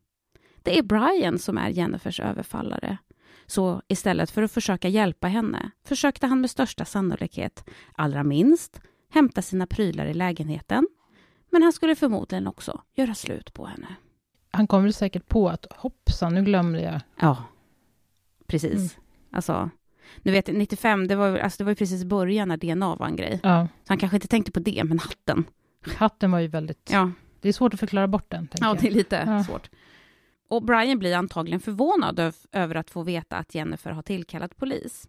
Det 0.63 0.77
är 0.77 0.83
Brian 0.83 1.39
som 1.39 1.57
är 1.57 1.69
Jennifers 1.69 2.19
överfallare. 2.19 2.97
Så 3.45 3.81
istället 3.87 4.31
för 4.31 4.43
att 4.43 4.51
försöka 4.51 4.87
hjälpa 4.87 5.27
henne 5.27 5.71
försökte 5.83 6.27
han 6.27 6.41
med 6.41 6.49
största 6.49 6.85
sannolikhet, 6.85 7.69
allra 7.93 8.23
minst, 8.23 8.81
hämta 9.09 9.41
sina 9.41 9.67
prylar 9.67 10.05
i 10.05 10.13
lägenheten. 10.13 10.87
Men 11.51 11.63
han 11.63 11.73
skulle 11.73 11.95
förmodligen 11.95 12.47
också 12.47 12.81
göra 12.95 13.15
slut 13.15 13.53
på 13.53 13.65
henne. 13.65 13.87
Han 14.51 14.67
kom 14.67 14.83
väl 14.83 14.93
säkert 14.93 15.27
på 15.27 15.49
att 15.49 15.65
hoppsan, 15.69 16.33
nu 16.33 16.43
glömde 16.43 16.81
jag. 16.81 17.01
Ja, 17.19 17.43
precis. 18.47 18.73
Mm. 18.73 18.89
Alltså, 19.31 19.69
nu 20.21 20.31
vet 20.31 20.47
jag, 20.47 20.57
95, 20.57 21.07
det 21.07 21.15
var, 21.15 21.37
alltså 21.37 21.57
det 21.57 21.63
var 21.63 21.71
ju 21.71 21.75
precis 21.75 22.03
början 22.03 22.47
när 22.47 22.57
DNA 22.57 22.95
var 22.95 23.05
en 23.07 23.15
grej. 23.15 23.39
Ja. 23.43 23.67
Så 23.83 23.91
han 23.91 23.97
kanske 23.97 24.17
inte 24.17 24.27
tänkte 24.27 24.51
på 24.51 24.59
det, 24.59 24.83
men 24.83 24.99
hatten. 24.99 25.45
Hatten 25.97 26.31
var 26.31 26.39
ju 26.39 26.47
väldigt... 26.47 26.89
Ja, 26.91 27.11
Det 27.41 27.49
är 27.49 27.53
svårt 27.53 27.73
att 27.73 27.79
förklara 27.79 28.07
bort 28.07 28.29
den. 28.31 28.47
ja 28.59 28.67
jag. 28.67 28.79
det 28.81 28.87
är 28.87 28.91
lite 28.91 29.23
Ja. 29.27 29.43
svårt. 29.43 29.69
Och 30.49 30.63
Brian 30.63 30.99
blir 30.99 31.15
antagligen 31.15 31.59
förvånad 31.59 32.19
öv- 32.19 32.45
över 32.51 32.75
att 32.75 32.89
få 32.89 33.03
veta 33.03 33.37
att 33.37 33.55
Jennifer 33.55 33.91
har 33.91 34.01
tillkallat 34.01 34.57
polis. 34.57 35.07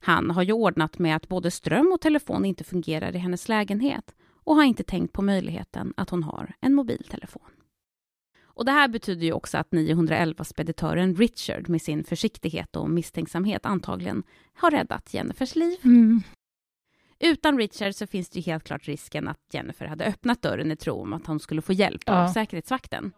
Han 0.00 0.30
har 0.30 0.42
ju 0.42 0.52
ordnat 0.52 0.98
med 0.98 1.16
att 1.16 1.28
både 1.28 1.50
ström 1.50 1.92
och 1.94 2.00
telefon 2.00 2.44
inte 2.44 2.64
fungerar 2.64 3.14
i 3.16 3.18
hennes 3.18 3.48
lägenhet 3.48 4.14
och 4.44 4.54
har 4.56 4.64
inte 4.64 4.82
tänkt 4.82 5.12
på 5.12 5.22
möjligheten 5.22 5.94
att 5.96 6.10
hon 6.10 6.22
har 6.22 6.52
en 6.60 6.74
mobiltelefon. 6.74 7.42
Och 8.54 8.64
det 8.64 8.72
här 8.72 8.88
betyder 8.88 9.26
ju 9.26 9.32
också 9.32 9.58
att 9.58 9.70
911-speditören 9.70 11.16
Richard 11.16 11.68
med 11.68 11.82
sin 11.82 12.04
försiktighet 12.04 12.76
och 12.76 12.90
misstänksamhet 12.90 13.66
antagligen 13.66 14.22
har 14.54 14.70
räddat 14.70 15.14
Jennifers 15.14 15.54
liv. 15.56 15.78
Mm. 15.84 16.22
Utan 17.18 17.58
Richard 17.58 17.94
så 17.94 18.06
finns 18.06 18.28
det 18.30 18.38
ju 18.40 18.52
helt 18.52 18.64
klart 18.64 18.88
risken 18.88 19.28
att 19.28 19.40
Jennifer 19.52 19.86
hade 19.86 20.04
öppnat 20.04 20.42
dörren 20.42 20.70
i 20.72 20.76
tro 20.76 20.94
om 21.02 21.12
att 21.12 21.26
hon 21.26 21.40
skulle 21.40 21.62
få 21.62 21.72
hjälp 21.72 22.08
av 22.08 22.14
Ja. 22.14 22.32
säkerhetsvakten. 22.34 23.12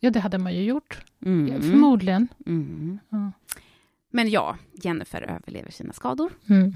Ja, 0.00 0.10
det 0.10 0.20
hade 0.20 0.38
man 0.38 0.54
ju 0.54 0.62
gjort. 0.62 1.04
Mm. 1.26 1.62
Förmodligen. 1.62 2.28
Mm. 2.46 2.98
Ja. 3.08 3.32
Men 4.10 4.30
ja, 4.30 4.56
Jennifer 4.72 5.22
överlever 5.22 5.70
sina 5.70 5.92
skador. 5.92 6.32
Mm. 6.48 6.74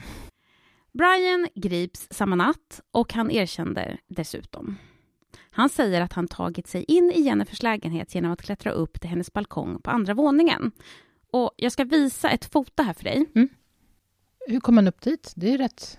Brian 0.92 1.48
grips 1.54 2.06
samma 2.10 2.36
natt 2.36 2.80
och 2.90 3.12
han 3.12 3.30
erkände 3.30 3.98
dessutom. 4.06 4.76
Han 5.50 5.68
säger 5.68 6.00
att 6.00 6.12
han 6.12 6.28
tagit 6.28 6.66
sig 6.66 6.84
in 6.84 7.12
i 7.14 7.20
Jennifers 7.20 7.62
lägenhet 7.62 8.14
genom 8.14 8.32
att 8.32 8.42
klättra 8.42 8.70
upp 8.70 9.00
till 9.00 9.10
hennes 9.10 9.32
balkong 9.32 9.80
på 9.82 9.90
andra 9.90 10.14
våningen. 10.14 10.72
Och 11.30 11.50
jag 11.56 11.72
ska 11.72 11.84
visa 11.84 12.30
ett 12.30 12.44
foto 12.44 12.82
här 12.82 12.92
för 12.92 13.04
dig. 13.04 13.26
Hur 14.46 14.60
kom 14.60 14.74
man 14.74 14.88
upp 14.88 15.00
dit? 15.00 15.32
Det 15.36 15.54
är 15.54 15.58
rätt, 15.58 15.98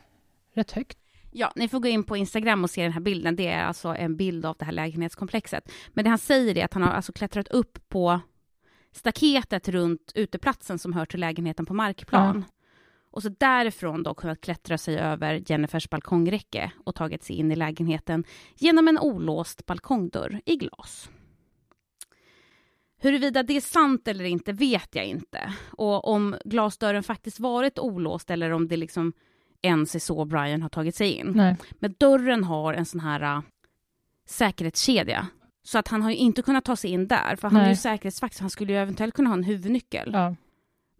rätt 0.53 0.71
högt. 0.71 0.97
Ja, 1.31 1.51
ni 1.55 1.67
får 1.67 1.79
gå 1.79 1.87
in 1.87 2.03
på 2.03 2.17
Instagram 2.17 2.63
och 2.63 2.69
se 2.69 2.83
den 2.83 2.91
här 2.91 3.01
bilden. 3.01 3.35
Det 3.35 3.47
är 3.47 3.63
alltså 3.63 3.87
en 3.87 4.17
bild 4.17 4.45
av 4.45 4.55
det 4.59 4.65
här 4.65 4.71
lägenhetskomplexet. 4.71 5.71
Men 5.93 6.03
det 6.03 6.09
han 6.09 6.19
säger 6.19 6.57
är 6.57 6.65
att 6.65 6.73
han 6.73 6.83
har 6.83 6.91
alltså 6.91 7.13
klättrat 7.13 7.47
upp 7.47 7.89
på 7.89 8.19
staketet 8.91 9.67
runt 9.69 10.11
uteplatsen 10.15 10.79
som 10.79 10.93
hör 10.93 11.05
till 11.05 11.19
lägenheten 11.19 11.65
på 11.65 11.73
markplan. 11.73 12.45
Och 13.15 13.23
så 13.23 13.29
därifrån 13.29 14.03
då 14.03 14.13
kunnat 14.13 14.41
klättra 14.41 14.77
sig 14.77 14.97
över 14.99 15.43
Jennifers 15.45 15.89
balkongräcke 15.89 16.71
och 16.83 16.95
tagit 16.95 17.23
sig 17.23 17.35
in 17.35 17.51
i 17.51 17.55
lägenheten 17.55 18.23
genom 18.55 18.87
en 18.87 18.99
olåst 18.99 19.65
balkongdörr 19.65 20.41
i 20.45 20.55
glas. 20.55 21.09
Huruvida 22.97 23.43
det 23.43 23.57
är 23.57 23.61
sant 23.61 24.07
eller 24.07 24.25
inte 24.25 24.53
vet 24.53 24.95
jag 24.95 25.05
inte. 25.05 25.53
Och 25.71 26.07
om 26.07 26.35
glasdörren 26.45 27.03
faktiskt 27.03 27.39
varit 27.39 27.79
olåst 27.79 28.29
eller 28.29 28.51
om 28.51 28.67
det 28.67 28.77
liksom 28.77 29.13
ens 29.61 29.95
är 29.95 29.99
så 29.99 30.25
Brian 30.25 30.61
har 30.61 30.69
tagit 30.69 30.95
sig 30.95 31.11
in. 31.11 31.31
Nej. 31.35 31.55
Men 31.79 31.95
dörren 31.97 32.43
har 32.43 32.73
en 32.73 32.85
sån 32.85 32.99
här 32.99 33.21
äh, 33.21 33.41
säkerhetskedja. 34.25 35.27
Så 35.63 35.77
att 35.77 35.87
han 35.87 36.01
har 36.01 36.09
ju 36.09 36.15
inte 36.15 36.41
kunnat 36.41 36.65
ta 36.65 36.75
sig 36.75 36.91
in 36.91 37.07
där, 37.07 37.35
för 37.35 37.47
han 37.47 37.57
är 37.57 37.61
Nej. 37.61 37.69
ju 37.69 37.75
säkerhetsvakt, 37.75 38.35
så 38.35 38.43
han 38.43 38.49
skulle 38.49 38.73
ju 38.73 38.79
eventuellt 38.79 39.15
kunna 39.15 39.29
ha 39.29 39.37
en 39.37 39.43
huvudnyckel. 39.43 40.09
Ja. 40.13 40.35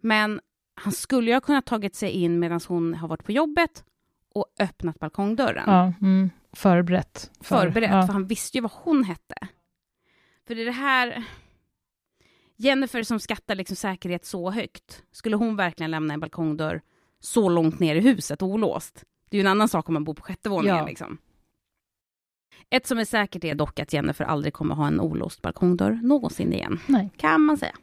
Men 0.00 0.40
han 0.76 0.92
skulle 0.92 1.30
ju 1.30 1.34
ha 1.34 1.40
kunnat 1.40 1.66
tagit 1.66 1.94
sig 1.94 2.10
in 2.10 2.38
medan 2.38 2.60
hon 2.68 2.94
har 2.94 3.08
varit 3.08 3.24
på 3.24 3.32
jobbet 3.32 3.84
och 4.34 4.46
öppnat 4.58 4.98
balkongdörren. 4.98 5.64
Ja. 5.66 5.92
Mm. 6.00 6.30
Förberett. 6.52 7.30
För- 7.40 7.56
Förberett, 7.60 7.90
Ja. 7.90 8.06
för 8.06 8.12
han 8.12 8.26
visste 8.26 8.58
ju 8.58 8.62
vad 8.62 8.72
hon 8.74 9.04
hette. 9.04 9.34
För 10.46 10.54
det 10.54 10.60
är 10.62 10.66
det 10.66 10.70
här... 10.72 11.24
Jennifer 12.58 13.02
som 13.02 13.20
skattar 13.20 13.54
liksom 13.54 13.76
säkerhet 13.76 14.24
så 14.24 14.50
högt, 14.50 15.02
skulle 15.12 15.36
hon 15.36 15.56
verkligen 15.56 15.90
lämna 15.90 16.14
en 16.14 16.20
balkongdörr 16.20 16.82
så 17.20 17.48
långt 17.48 17.80
ner 17.80 17.96
i 17.96 18.00
huset 18.00 18.42
olåst? 18.42 19.04
Det 19.30 19.36
är 19.36 19.38
ju 19.38 19.46
en 19.46 19.50
annan 19.50 19.68
sak 19.68 19.88
om 19.88 19.94
man 19.94 20.04
bor 20.04 20.14
på 20.14 20.22
sjätte 20.22 20.48
våningen. 20.48 20.76
Ja. 20.76 20.86
Liksom. 20.86 21.18
Ett 22.70 22.86
som 22.86 22.98
är 22.98 23.04
säkert 23.04 23.44
är 23.44 23.54
dock 23.54 23.78
att 23.80 23.92
Jennifer 23.92 24.24
aldrig 24.24 24.52
kommer 24.54 24.74
ha 24.74 24.86
en 24.86 25.00
olåst 25.00 25.42
balkongdörr 25.42 25.92
någonsin 26.02 26.52
igen, 26.52 26.80
Nej. 26.86 27.10
kan 27.16 27.40
man 27.40 27.56
säga. 27.56 27.74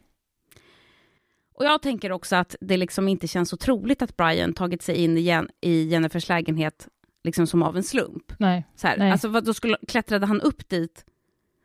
Och 1.56 1.66
jag 1.66 1.82
tänker 1.82 2.12
också 2.12 2.36
att 2.36 2.56
det 2.62 2.78
liksom 2.78 3.08
inte 3.08 3.28
känns 3.28 3.50
så 3.50 3.58
troligt 3.58 4.02
att 4.02 4.18
Brian 4.18 4.54
tagit 4.54 4.82
sig 4.82 4.96
in 4.96 5.18
igen 5.18 5.50
i 5.62 5.84
Jennifers 5.84 6.30
lägenhet 6.30 6.88
liksom 7.24 7.48
som 7.48 7.64
av 7.64 7.78
en 7.78 7.84
slump. 7.84 8.34
Nej. 8.40 8.68
Så 8.76 8.88
här, 8.88 8.98
Nej. 8.98 9.12
alltså 9.12 9.28
vad, 9.28 9.46
då 9.46 9.54
skulle, 9.54 9.78
klättrade 9.88 10.26
han 10.26 10.42
upp 10.42 10.70
dit? 10.70 11.06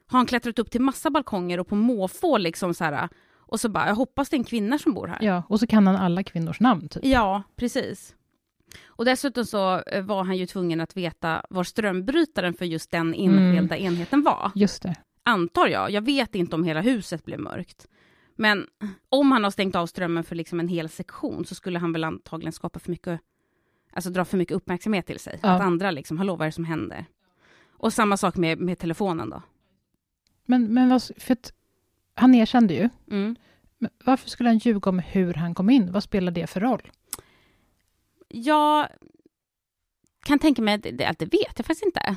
Har 0.06 0.18
han 0.18 0.26
klättrat 0.26 0.58
upp 0.58 0.70
till 0.70 0.80
massa 0.80 1.10
balkonger 1.10 1.60
och 1.60 1.68
på 1.68 1.74
måfå 1.74 2.38
liksom 2.38 2.74
så 2.74 2.84
här, 2.84 3.08
och 3.36 3.60
så 3.60 3.68
bara, 3.68 3.86
jag 3.86 3.94
hoppas 3.94 4.28
det 4.28 4.36
är 4.36 4.38
en 4.38 4.44
kvinna 4.44 4.78
som 4.78 4.94
bor 4.94 5.06
här. 5.06 5.18
Ja, 5.22 5.42
och 5.48 5.60
så 5.60 5.66
kan 5.66 5.86
han 5.86 5.96
alla 5.96 6.22
kvinnors 6.22 6.60
namn, 6.60 6.88
typ. 6.88 7.04
Ja, 7.04 7.42
precis. 7.56 8.14
Och 8.86 9.04
dessutom 9.04 9.44
så 9.44 9.80
eh, 9.80 10.02
var 10.02 10.24
han 10.24 10.36
ju 10.36 10.46
tvungen 10.46 10.80
att 10.80 10.96
veta 10.96 11.42
var 11.50 11.64
strömbrytaren 11.64 12.54
för 12.54 12.64
just 12.64 12.90
den 12.90 13.14
enskilda 13.14 13.76
enheten 13.76 14.22
var. 14.22 14.50
Just 14.54 14.82
det. 14.82 14.94
Antar 15.22 15.66
jag. 15.66 15.90
Jag 15.90 16.02
vet 16.02 16.34
inte 16.34 16.56
om 16.56 16.64
hela 16.64 16.80
huset 16.80 17.24
blev 17.24 17.40
mörkt. 17.40 17.86
Men 18.40 18.66
om 19.08 19.32
han 19.32 19.44
har 19.44 19.50
stängt 19.50 19.76
av 19.76 19.86
strömmen 19.86 20.24
för 20.24 20.36
liksom 20.36 20.60
en 20.60 20.68
hel 20.68 20.88
sektion 20.88 21.44
så 21.44 21.54
skulle 21.54 21.78
han 21.78 21.92
väl 21.92 22.04
antagligen 22.04 22.52
skapa 22.52 22.78
för 22.78 22.90
mycket, 22.90 23.20
alltså 23.92 24.10
dra 24.10 24.24
för 24.24 24.38
mycket 24.38 24.56
uppmärksamhet 24.56 25.06
till 25.06 25.18
sig. 25.18 25.38
Ja. 25.42 25.48
Att 25.48 25.60
andra 25.60 25.90
liksom, 25.90 26.18
hallå 26.18 26.36
vad 26.36 26.44
är 26.44 26.48
det 26.48 26.52
som 26.52 26.64
händer? 26.64 27.04
Och 27.70 27.92
samma 27.92 28.16
sak 28.16 28.36
med, 28.36 28.58
med 28.58 28.78
telefonen 28.78 29.30
då. 29.30 29.42
Men, 30.44 30.74
men 30.74 30.88
vad, 30.88 31.02
för 31.02 31.32
att 31.32 31.52
han 32.14 32.34
erkände 32.34 32.74
ju. 32.74 32.88
Mm. 33.10 33.36
Men 33.78 33.90
varför 34.04 34.30
skulle 34.30 34.48
han 34.48 34.58
ljuga 34.58 34.90
om 34.90 34.98
hur 34.98 35.34
han 35.34 35.54
kom 35.54 35.70
in? 35.70 35.92
Vad 35.92 36.02
spelar 36.02 36.32
det 36.32 36.46
för 36.46 36.60
roll? 36.60 36.90
Jag 38.28 38.88
kan 40.24 40.38
tänka 40.38 40.62
mig, 40.62 40.74
att 40.74 40.82
det, 40.82 41.14
det 41.18 41.24
vet 41.24 41.52
jag 41.56 41.66
faktiskt 41.66 41.86
inte. 41.86 42.16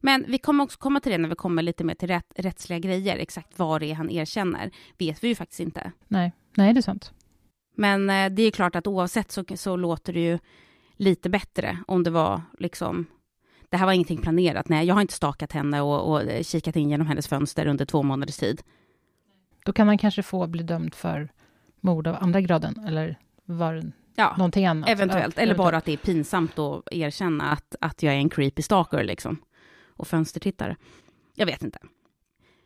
Men 0.00 0.24
vi 0.28 0.38
kommer 0.38 0.64
också 0.64 0.78
komma 0.78 1.00
till 1.00 1.12
det 1.12 1.18
när 1.18 1.28
vi 1.28 1.34
kommer 1.34 1.62
lite 1.62 1.84
mer 1.84 1.94
till 1.94 2.08
rätt, 2.08 2.32
rättsliga 2.36 2.78
grejer. 2.78 3.16
Exakt 3.16 3.58
vad 3.58 3.80
det 3.80 3.86
är 3.90 3.94
han 3.94 4.10
erkänner 4.10 4.70
vet 4.98 5.24
vi 5.24 5.28
ju 5.28 5.34
faktiskt 5.34 5.60
inte. 5.60 5.92
Nej, 6.08 6.32
nej 6.56 6.72
det 6.72 6.80
är 6.80 6.82
sant. 6.82 7.12
Men 7.76 8.10
eh, 8.10 8.30
det 8.30 8.42
är 8.42 8.50
klart 8.50 8.76
att 8.76 8.86
oavsett 8.86 9.32
så, 9.32 9.44
så 9.54 9.76
låter 9.76 10.12
det 10.12 10.20
ju 10.20 10.38
lite 10.96 11.30
bättre 11.30 11.78
om 11.86 12.02
det 12.02 12.10
var 12.10 12.42
liksom... 12.58 13.06
Det 13.68 13.76
här 13.76 13.86
var 13.86 13.92
ingenting 13.92 14.18
planerat. 14.18 14.68
Nej, 14.68 14.86
jag 14.86 14.94
har 14.94 15.00
inte 15.00 15.14
stakat 15.14 15.52
henne 15.52 15.80
och, 15.80 16.10
och 16.10 16.22
eh, 16.22 16.42
kikat 16.42 16.76
in 16.76 16.90
genom 16.90 17.06
hennes 17.06 17.28
fönster 17.28 17.66
under 17.66 17.84
två 17.84 18.02
månaders 18.02 18.36
tid. 18.36 18.62
Då 19.64 19.72
kan 19.72 19.88
han 19.88 19.98
kanske 19.98 20.22
få 20.22 20.46
bli 20.46 20.62
dömd 20.62 20.94
för 20.94 21.28
mord 21.80 22.06
av 22.06 22.16
andra 22.20 22.40
graden, 22.40 22.84
eller 22.86 23.18
var 23.44 23.92
Ja, 24.14 24.34
någonting 24.38 24.66
annat. 24.66 24.88
eventuellt. 24.88 25.38
Eller 25.38 25.54
bara 25.54 25.76
att 25.76 25.84
det 25.84 25.92
är 25.92 25.96
pinsamt 25.96 26.58
att 26.58 26.82
erkänna 26.90 27.50
att, 27.50 27.76
att 27.80 28.02
jag 28.02 28.14
är 28.14 28.18
en 28.18 28.28
creepy 28.30 28.62
stalker 28.62 29.04
liksom. 29.04 29.38
Och 30.02 30.08
fönstertittare. 30.08 30.76
Jag 31.34 31.46
vet 31.46 31.62
inte. 31.62 31.78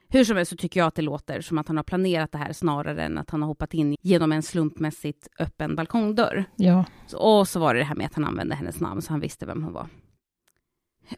Hur 0.08 0.24
som 0.24 0.36
helst 0.36 0.50
så 0.50 0.56
tycker 0.56 0.80
jag 0.80 0.86
att 0.86 0.94
det 0.94 1.02
låter 1.02 1.40
som 1.40 1.58
att 1.58 1.68
han 1.68 1.76
har 1.76 1.84
planerat 1.84 2.32
det 2.32 2.38
här 2.38 2.52
snarare 2.52 3.04
än 3.04 3.18
att 3.18 3.30
han 3.30 3.42
har 3.42 3.48
hoppat 3.48 3.74
in 3.74 3.96
genom 4.02 4.32
en 4.32 4.42
slumpmässigt 4.42 5.28
öppen 5.38 5.76
balkongdörr. 5.76 6.44
Ja, 6.56 6.84
Så, 7.06 7.18
och 7.18 7.48
så 7.48 7.60
var 7.60 7.74
det 7.74 7.80
det 7.80 7.84
här 7.84 7.94
med 7.94 8.06
att 8.06 8.14
han 8.14 8.24
använde 8.24 8.54
hennes 8.54 8.80
namn 8.80 9.02
så 9.02 9.12
han 9.12 9.20
visste 9.20 9.46
vem 9.46 9.62
hon 9.62 9.72
var. 9.72 9.88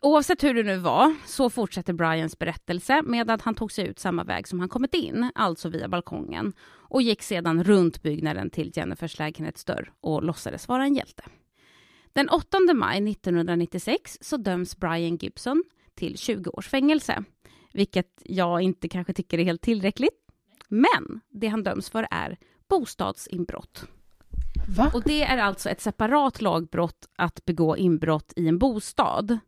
Oavsett 0.02 0.44
hur 0.44 0.54
det 0.54 0.62
nu 0.62 0.76
var 0.76 1.14
så 1.26 1.50
fortsätter 1.50 1.92
Brians 1.92 2.38
berättelse 2.38 3.02
med 3.02 3.30
att 3.30 3.42
han 3.42 3.54
tog 3.54 3.72
sig 3.72 3.86
ut 3.86 3.98
samma 3.98 4.24
väg 4.24 4.48
som 4.48 4.60
han 4.60 4.68
kommit 4.68 4.94
in, 4.94 5.30
alltså 5.34 5.68
via 5.68 5.88
balkongen 5.88 6.52
och 6.68 7.02
gick 7.02 7.22
sedan 7.22 7.64
runt 7.64 8.02
byggnaden 8.02 8.50
till 8.50 8.72
Jennifers 8.74 9.18
lägenhetsdörr 9.18 9.92
och 10.00 10.22
låtsades 10.22 10.68
vara 10.68 10.84
en 10.84 10.94
hjälte. 10.94 11.22
Den 12.12 12.28
8 12.28 12.58
maj 12.74 13.10
1996 13.10 14.18
så 14.20 14.36
döms 14.36 14.76
Brian 14.76 15.16
Gibson 15.16 15.64
till 15.98 16.18
20 16.18 16.50
års 16.50 16.68
fängelse, 16.68 17.24
vilket 17.72 18.22
jag 18.24 18.62
inte 18.62 18.88
kanske 18.88 19.12
tycker 19.12 19.38
är 19.38 19.44
helt 19.44 19.62
tillräckligt. 19.62 20.14
Men 20.68 21.20
det 21.30 21.48
han 21.48 21.62
döms 21.62 21.90
för 21.90 22.06
är 22.10 22.36
bostadsinbrott. 22.68 23.84
Va? 24.76 24.90
Och 24.94 25.02
det 25.02 25.22
är 25.22 25.38
alltså 25.38 25.70
ett 25.70 25.80
separat 25.80 26.40
lagbrott 26.42 27.08
att 27.16 27.44
begå 27.44 27.76
inbrott 27.76 28.32
i 28.36 28.48
en 28.48 28.58
bostad. 28.58 29.38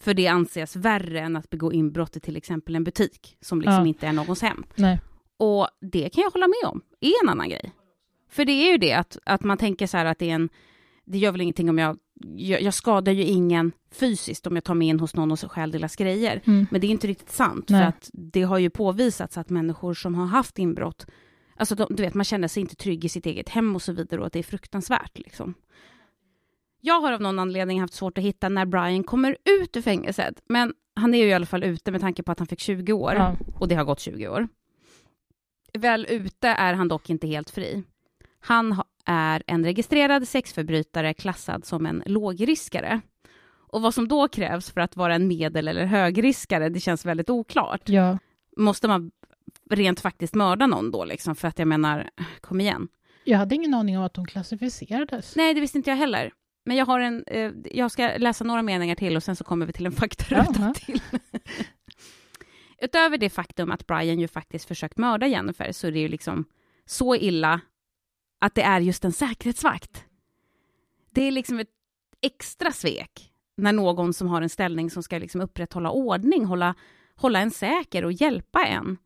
För 0.00 0.14
det 0.14 0.26
anses 0.26 0.76
värre 0.76 1.20
än 1.20 1.36
att 1.36 1.50
begå 1.50 1.72
inbrott 1.72 2.16
i 2.16 2.20
till 2.20 2.36
exempel 2.36 2.74
en 2.76 2.84
butik, 2.84 3.36
som 3.40 3.60
liksom 3.60 3.80
Ja. 3.82 3.86
inte 3.86 4.06
är 4.06 4.12
någons 4.12 4.42
hem. 4.42 4.64
Nej. 4.74 5.00
Och 5.36 5.68
det 5.80 6.08
kan 6.08 6.22
jag 6.22 6.30
hålla 6.30 6.46
med 6.46 6.70
om, 6.70 6.82
är 7.00 7.12
en 7.24 7.28
annan 7.28 7.48
grej. 7.48 7.72
För 8.30 8.44
det 8.44 8.52
är 8.52 8.72
ju 8.72 8.78
det 8.78 8.92
att, 8.92 9.18
att 9.24 9.44
man 9.44 9.58
tänker 9.58 9.86
så 9.86 9.96
här 9.96 10.04
att 10.04 10.18
det 10.18 10.30
är 10.30 10.34
en, 10.34 10.48
det 11.04 11.18
gör 11.18 11.32
väl 11.32 11.40
ingenting 11.40 11.70
om 11.70 11.78
jag, 11.78 11.98
jag, 12.24 12.62
jag 12.62 12.74
skadar 12.74 13.12
ju 13.12 13.22
ingen 13.22 13.72
fysiskt 13.90 14.46
om 14.46 14.54
jag 14.54 14.64
tar 14.64 14.74
mig 14.74 14.88
in 14.88 15.00
hos 15.00 15.14
någon 15.14 15.32
och 15.32 15.52
stjäl 15.52 15.70
deras 15.70 15.96
grejer. 15.96 16.42
Mm. 16.44 16.66
Men 16.70 16.80
det 16.80 16.86
är 16.86 16.90
inte 16.90 17.06
riktigt 17.06 17.30
sant, 17.30 17.68
Nej. 17.68 17.80
för 17.80 17.88
att 17.88 18.10
det 18.12 18.42
har 18.42 18.58
ju 18.58 18.70
påvisats 18.70 19.38
att 19.38 19.50
människor 19.50 19.94
som 19.94 20.14
har 20.14 20.26
haft 20.26 20.58
inbrott, 20.58 21.06
alltså 21.56 21.74
de, 21.74 21.86
du 21.90 22.02
vet, 22.02 22.14
man 22.14 22.24
känner 22.24 22.48
sig 22.48 22.60
inte 22.60 22.76
trygg 22.76 23.04
i 23.04 23.08
sitt 23.08 23.26
eget 23.26 23.48
hem 23.48 23.74
och 23.74 23.82
så 23.82 23.92
vidare 23.92 24.20
och 24.20 24.26
att 24.26 24.32
det 24.32 24.38
är 24.38 24.42
fruktansvärt 24.42 25.18
liksom. 25.18 25.54
Jag 26.80 27.00
har 27.00 27.12
av 27.12 27.20
någon 27.20 27.38
anledning 27.38 27.80
haft 27.80 27.94
svårt 27.94 28.18
att 28.18 28.24
hitta 28.24 28.48
när 28.48 28.66
Brian 28.66 29.04
kommer 29.04 29.36
ut 29.60 29.76
ur 29.76 29.82
fängelset, 29.82 30.42
men 30.48 30.74
han 30.96 31.14
är 31.14 31.18
ju 31.18 31.28
i 31.28 31.32
alla 31.32 31.46
fall 31.46 31.64
ute 31.64 31.90
med 31.92 32.00
tanke 32.00 32.22
på 32.22 32.32
att 32.32 32.38
han 32.38 32.48
fick 32.48 32.60
20 32.60 32.92
år 32.92 33.14
Ja. 33.14 33.36
och 33.54 33.68
det 33.68 33.74
har 33.74 33.84
gått 33.84 34.00
20 34.00 34.28
år. 34.28 34.48
Väl 35.78 36.06
ute 36.08 36.48
är 36.48 36.74
han 36.74 36.88
dock 36.88 37.10
inte 37.10 37.26
helt 37.26 37.50
fri. 37.50 37.84
Han 38.46 38.72
ha- 38.72 38.84
är 39.04 39.42
en 39.46 39.64
registrerad 39.64 40.28
sexförbrytare 40.28 41.14
klassad 41.14 41.64
som 41.64 41.86
en 41.86 42.02
lågriskare. 42.06 43.00
Och 43.68 43.82
vad 43.82 43.94
som 43.94 44.08
då 44.08 44.28
krävs 44.28 44.70
för 44.70 44.80
att 44.80 44.96
vara 44.96 45.14
en 45.14 45.28
medel 45.28 45.68
eller 45.68 45.84
högriskare, 45.84 46.68
det 46.68 46.80
känns 46.80 47.06
väldigt 47.06 47.30
oklart. 47.30 47.88
Ja. 47.88 48.18
Måste 48.56 48.88
man 48.88 49.10
rent 49.70 50.00
faktiskt 50.00 50.34
mörda 50.34 50.66
någon 50.66 50.90
då 50.90 51.04
liksom? 51.04 51.36
För 51.36 51.48
att 51.48 51.58
jag 51.58 51.68
menar, 51.68 52.10
kom 52.40 52.60
igen. 52.60 52.88
Jag 53.24 53.38
hade 53.38 53.54
ingen 53.54 53.74
aning 53.74 53.98
om 53.98 54.04
att 54.04 54.14
de 54.14 54.26
klassificerades. 54.26 55.36
Nej, 55.36 55.54
det 55.54 55.60
visste 55.60 55.78
inte 55.78 55.90
jag 55.90 55.96
heller. 55.96 56.32
Men 56.64 56.76
jag 56.76 56.86
har 56.86 57.00
en, 57.00 57.24
eh, 57.26 57.52
jag 57.72 57.90
ska 57.90 58.10
läsa 58.18 58.44
några 58.44 58.62
meningar 58.62 58.94
till 58.94 59.16
och 59.16 59.22
sen 59.22 59.36
så 59.36 59.44
kommer 59.44 59.66
vi 59.66 59.72
till 59.72 59.86
en 59.86 59.92
faktaruta 59.92 60.52
Jaha. 60.58 60.74
till. 60.86 61.00
Utöver 62.82 63.18
det 63.18 63.30
faktum 63.30 63.70
att 63.70 63.86
Brian 63.86 64.20
ju 64.20 64.28
faktiskt 64.28 64.68
försökt 64.68 64.98
mörda 64.98 65.26
Jennifer 65.26 65.72
så 65.72 65.86
är 65.86 65.92
det 65.92 65.98
ju 65.98 66.08
liksom 66.08 66.44
så 66.86 67.16
illa 67.16 67.60
att 68.38 68.54
det 68.54 68.62
är 68.62 68.80
just 68.80 69.04
en 69.04 69.12
säkerhetsvakt. 69.12 70.04
Det 71.10 71.22
är 71.22 71.30
liksom 71.30 71.58
ett 71.58 71.70
extra 72.20 72.72
svek 72.72 73.32
när 73.56 73.72
någon 73.72 74.14
som 74.14 74.28
har 74.28 74.42
en 74.42 74.48
ställning 74.48 74.90
som 74.90 75.02
ska 75.02 75.18
liksom 75.18 75.40
upprätthålla 75.40 75.90
ordning, 75.90 76.44
hålla, 76.44 76.74
hålla 77.14 77.40
en 77.40 77.50
säker 77.50 78.04
och 78.04 78.12
hjälpa 78.12 78.66
en. 78.66 78.96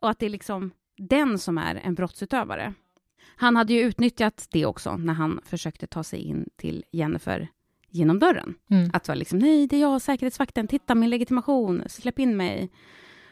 Och 0.00 0.10
att 0.10 0.18
det 0.18 0.26
är 0.26 0.30
liksom 0.30 0.70
den 0.96 1.38
som 1.38 1.58
är 1.58 1.74
en 1.74 1.94
brottsutövare. 1.94 2.74
Han 3.36 3.56
hade 3.56 3.72
ju 3.72 3.80
utnyttjat 3.80 4.46
det 4.50 4.66
också 4.66 4.96
när 4.96 5.14
han 5.14 5.40
försökte 5.44 5.86
ta 5.86 6.04
sig 6.04 6.20
in 6.20 6.48
till 6.56 6.84
Jennifer 6.92 7.48
genom 7.88 8.18
dörren. 8.18 8.54
Mm. 8.70 8.90
Att 8.92 9.08
vara 9.08 9.16
liksom, 9.16 9.38
nej, 9.38 9.66
det 9.66 9.76
är 9.76 9.80
jag, 9.80 10.02
säkerhetsvakten, 10.02 10.68
titta 10.68 10.94
min 10.94 11.10
legitimation, 11.10 11.82
släpp 11.86 12.18
in 12.18 12.36
mig. 12.36 12.70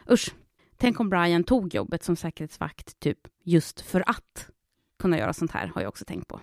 Usch, 0.09 0.35
tänk 0.77 0.99
om 0.99 1.09
Brian 1.09 1.43
tog 1.43 1.75
jobbet 1.75 2.03
som 2.03 2.15
säkerhetsvakt, 2.15 2.99
typ 2.99 3.19
just 3.43 3.81
för 3.81 4.09
att 4.09 4.49
kunna 4.99 5.17
göra 5.17 5.33
sånt 5.33 5.51
här, 5.51 5.67
har 5.67 5.81
jag 5.81 5.89
också 5.89 6.05
tänkt 6.05 6.27
på. 6.27 6.39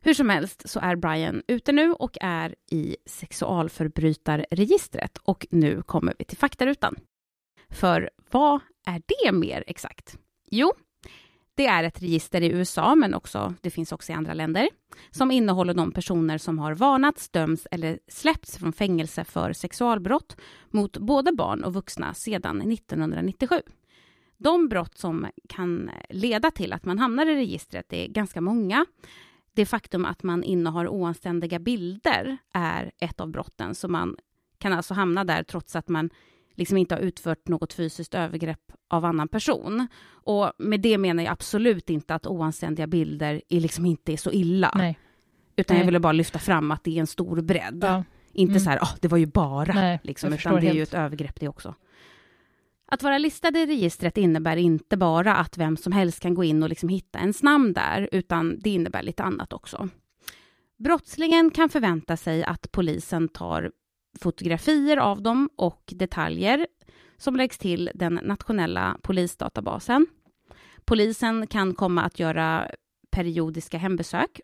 Hur 0.00 0.14
som 0.14 0.30
helst 0.30 0.68
så 0.68 0.80
är 0.80 0.96
Brian 0.96 1.42
ute 1.48 1.72
nu 1.72 1.92
och 1.92 2.16
är 2.20 2.54
i 2.70 2.96
sexualförbrytarregistret. 3.06 5.18
Och 5.22 5.46
nu 5.50 5.82
kommer 5.82 6.14
vi 6.18 6.24
till 6.24 6.38
faktarutan. 6.38 6.96
För 7.70 8.10
vad 8.30 8.60
är 8.86 9.02
det 9.06 9.32
mer 9.32 9.64
exakt? 9.66 10.18
Jo, 10.50 10.72
det 11.54 11.66
är 11.66 11.84
ett 11.84 12.02
register 12.02 12.40
i 12.40 12.50
USA, 12.50 12.94
men 12.94 13.14
också, 13.14 13.54
det 13.60 13.70
finns 13.70 13.92
också 13.92 14.12
i 14.12 14.14
andra 14.14 14.34
länder, 14.34 14.68
som 15.10 15.30
innehåller 15.30 15.74
de 15.74 15.92
personer 15.92 16.38
som 16.38 16.58
har 16.58 16.74
varnats, 16.74 17.28
dömts 17.28 17.66
eller 17.70 17.98
släppts 18.08 18.58
från 18.58 18.72
fängelse 18.72 19.24
för 19.24 19.52
sexualbrott 19.52 20.36
mot 20.70 20.98
både 20.98 21.32
barn 21.32 21.64
och 21.64 21.74
vuxna 21.74 22.14
sedan 22.14 22.72
1997. 22.72 23.62
De 24.38 24.68
brott 24.68 24.98
som 24.98 25.26
kan 25.48 25.90
leda 26.08 26.50
till 26.50 26.72
att 26.72 26.84
man 26.84 26.98
hamnar 26.98 27.26
i 27.26 27.34
registret 27.34 27.92
är 27.92 28.06
ganska 28.08 28.40
många. 28.40 28.86
Det 29.54 29.66
faktum 29.66 30.04
att 30.04 30.22
man 30.22 30.44
innehar 30.44 30.88
oanständiga 30.88 31.58
bilder 31.58 32.36
är 32.52 32.92
ett 33.00 33.20
av 33.20 33.28
brotten, 33.30 33.74
så 33.74 33.88
man 33.88 34.16
kan 34.58 34.72
alltså 34.72 34.94
hamna 34.94 35.24
där 35.24 35.42
trots 35.42 35.76
att 35.76 35.88
man 35.88 36.10
liksom 36.54 36.76
inte 36.76 36.94
har 36.94 37.00
utfört 37.02 37.48
något 37.48 37.72
fysiskt 37.72 38.14
övergrepp 38.14 38.72
av 38.88 39.04
annan 39.04 39.28
person. 39.28 39.86
Och 40.08 40.52
med 40.58 40.80
det 40.80 40.98
menar 40.98 41.22
jag 41.22 41.32
absolut 41.32 41.90
inte 41.90 42.14
att 42.14 42.26
oanständiga 42.26 42.86
bilder 42.86 43.42
är 43.48 43.60
liksom 43.60 43.86
inte 43.86 44.12
är 44.12 44.16
så 44.16 44.32
illa. 44.32 44.72
Nej. 44.74 44.98
Utan 45.56 45.74
Nej. 45.74 45.80
jag 45.80 45.86
ville 45.86 46.00
bara 46.00 46.12
lyfta 46.12 46.38
fram 46.38 46.70
att 46.70 46.84
det 46.84 46.96
är 46.96 47.00
en 47.00 47.06
stor 47.06 47.40
bredd. 47.40 47.78
Ja. 47.82 48.04
Inte 48.32 48.52
Mm. 48.52 48.60
så 48.60 48.70
här, 48.70 48.78
"Åh, 48.82 48.94
det 49.00 49.08
var 49.08 49.18
ju 49.18 49.26
bara, 49.26 49.72
Nej, 49.74 50.00
liksom, 50.02 50.32
utan 50.32 50.54
det 50.54 50.60
är 50.68 50.72
ju 50.72 50.78
helt. 50.78 50.88
ett 50.94 50.94
övergrepp 50.98 51.40
det 51.40 51.48
också. 51.48 51.74
Att 52.88 53.02
vara 53.02 53.18
listad 53.18 53.58
i 53.58 53.66
registret 53.66 54.18
innebär 54.18 54.56
inte 54.56 54.96
bara 54.96 55.36
att 55.36 55.58
vem 55.58 55.76
som 55.76 55.92
helst 55.92 56.20
kan 56.20 56.34
gå 56.34 56.44
in 56.44 56.62
och 56.62 56.68
liksom 56.68 56.88
hitta 56.88 57.18
ens 57.18 57.42
namn 57.42 57.72
där, 57.72 58.08
utan 58.12 58.58
det 58.58 58.70
innebär 58.70 59.02
lite 59.02 59.22
annat 59.22 59.52
också. 59.52 59.88
Brottslingen 60.78 61.50
kan 61.50 61.68
förvänta 61.68 62.16
sig 62.16 62.44
att 62.44 62.72
polisen 62.72 63.28
tar 63.28 63.72
fotografier 64.20 64.96
av 64.96 65.22
dem 65.22 65.50
och 65.56 65.92
detaljer 65.96 66.66
som 67.16 67.36
läggs 67.36 67.58
till 67.58 67.90
den 67.94 68.14
nationella 68.14 68.98
polisdatabasen. 69.02 70.06
Polisen 70.84 71.46
kan 71.46 71.74
komma 71.74 72.02
att 72.02 72.18
göra 72.18 72.70
periodiska 73.10 73.78
hembesök 73.78 74.40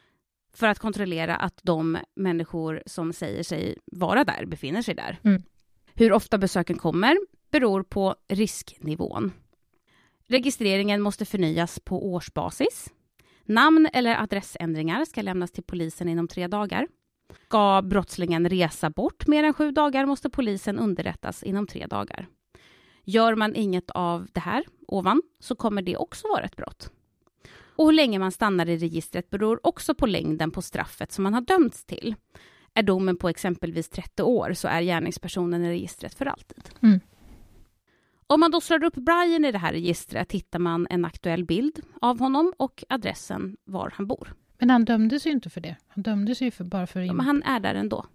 för 0.54 0.66
att 0.66 0.78
kontrollera 0.78 1.36
att 1.36 1.60
de 1.62 1.98
människor 2.16 2.82
som 2.86 3.12
säger 3.12 3.42
sig 3.42 3.78
vara 3.86 4.24
där 4.24 4.46
befinner 4.46 4.82
sig 4.82 4.94
där. 4.94 5.18
Mm. 5.22 5.42
Hur 5.94 6.12
ofta 6.12 6.38
besöken 6.38 6.78
kommer 6.78 7.16
beror 7.52 7.82
på 7.82 8.16
risknivån. 8.28 9.32
Registreringen 10.26 11.02
måste 11.02 11.24
förnyas 11.24 11.80
på 11.80 12.12
årsbasis. 12.12 12.88
Namn 13.44 13.88
eller 13.92 14.22
adressändringar 14.22 15.04
ska 15.04 15.22
lämnas 15.22 15.50
till 15.50 15.64
polisen 15.64 16.08
inom 16.08 16.28
tre 16.28 16.46
dagar. 16.46 16.88
Ska 17.46 17.82
brottslingen 17.82 18.48
resa 18.48 18.90
bort 18.90 19.26
mer 19.26 19.44
än 19.44 19.54
sju 19.54 19.70
dagar 19.70 20.06
måste 20.06 20.30
polisen 20.30 20.78
underrättas 20.78 21.42
inom 21.42 21.66
tre 21.66 21.86
dagar. 21.86 22.26
Gör 23.04 23.34
man 23.34 23.54
inget 23.54 23.90
av 23.90 24.26
det 24.32 24.40
här 24.40 24.64
ovan 24.88 25.22
så 25.40 25.54
kommer 25.54 25.82
det 25.82 25.96
också 25.96 26.28
vara 26.28 26.44
ett 26.44 26.56
brott. 26.56 26.90
Och 27.76 27.86
hur 27.86 27.92
länge 27.92 28.18
man 28.18 28.32
stannar 28.32 28.68
i 28.68 28.76
registret 28.76 29.30
beror 29.30 29.66
också 29.66 29.94
på 29.94 30.06
längden 30.06 30.50
på 30.50 30.62
straffet 30.62 31.12
som 31.12 31.24
man 31.24 31.34
har 31.34 31.40
dömts 31.40 31.84
till. 31.84 32.14
Är 32.74 32.82
domen 32.82 33.16
på 33.16 33.28
exempelvis 33.28 33.88
30 33.88 34.22
år 34.22 34.52
så 34.52 34.68
är 34.68 34.82
gärningspersonen 34.82 35.64
i 35.64 35.68
registret 35.68 36.14
för 36.14 36.26
alltid. 36.26 36.68
Mm. 36.82 37.00
Om 38.32 38.40
man 38.40 38.50
då 38.50 38.60
slår 38.60 38.84
upp 38.84 38.94
Brian 38.94 39.44
i 39.44 39.52
det 39.52 39.58
här 39.58 39.72
registret 39.72 40.32
hittar 40.32 40.58
man 40.58 40.86
en 40.90 41.04
aktuell 41.04 41.44
bild 41.44 41.80
av 42.00 42.18
honom 42.18 42.52
och 42.56 42.84
adressen 42.88 43.56
var 43.64 43.92
han 43.96 44.06
bor. 44.06 44.34
Men 44.58 44.70
han 44.70 44.84
dömdes 44.84 45.26
ju 45.26 45.30
inte 45.30 45.50
för 45.50 45.60
det. 45.60 45.76
Han 45.88 46.02
dömdes 46.02 46.40
ju 46.40 46.50
för, 46.50 46.64
bara 46.64 46.86
för... 46.86 47.00
Ja, 47.00 47.12
men 47.12 47.26
han 47.26 47.42
är 47.42 47.60
där 47.60 47.74
ändå. 47.74 48.06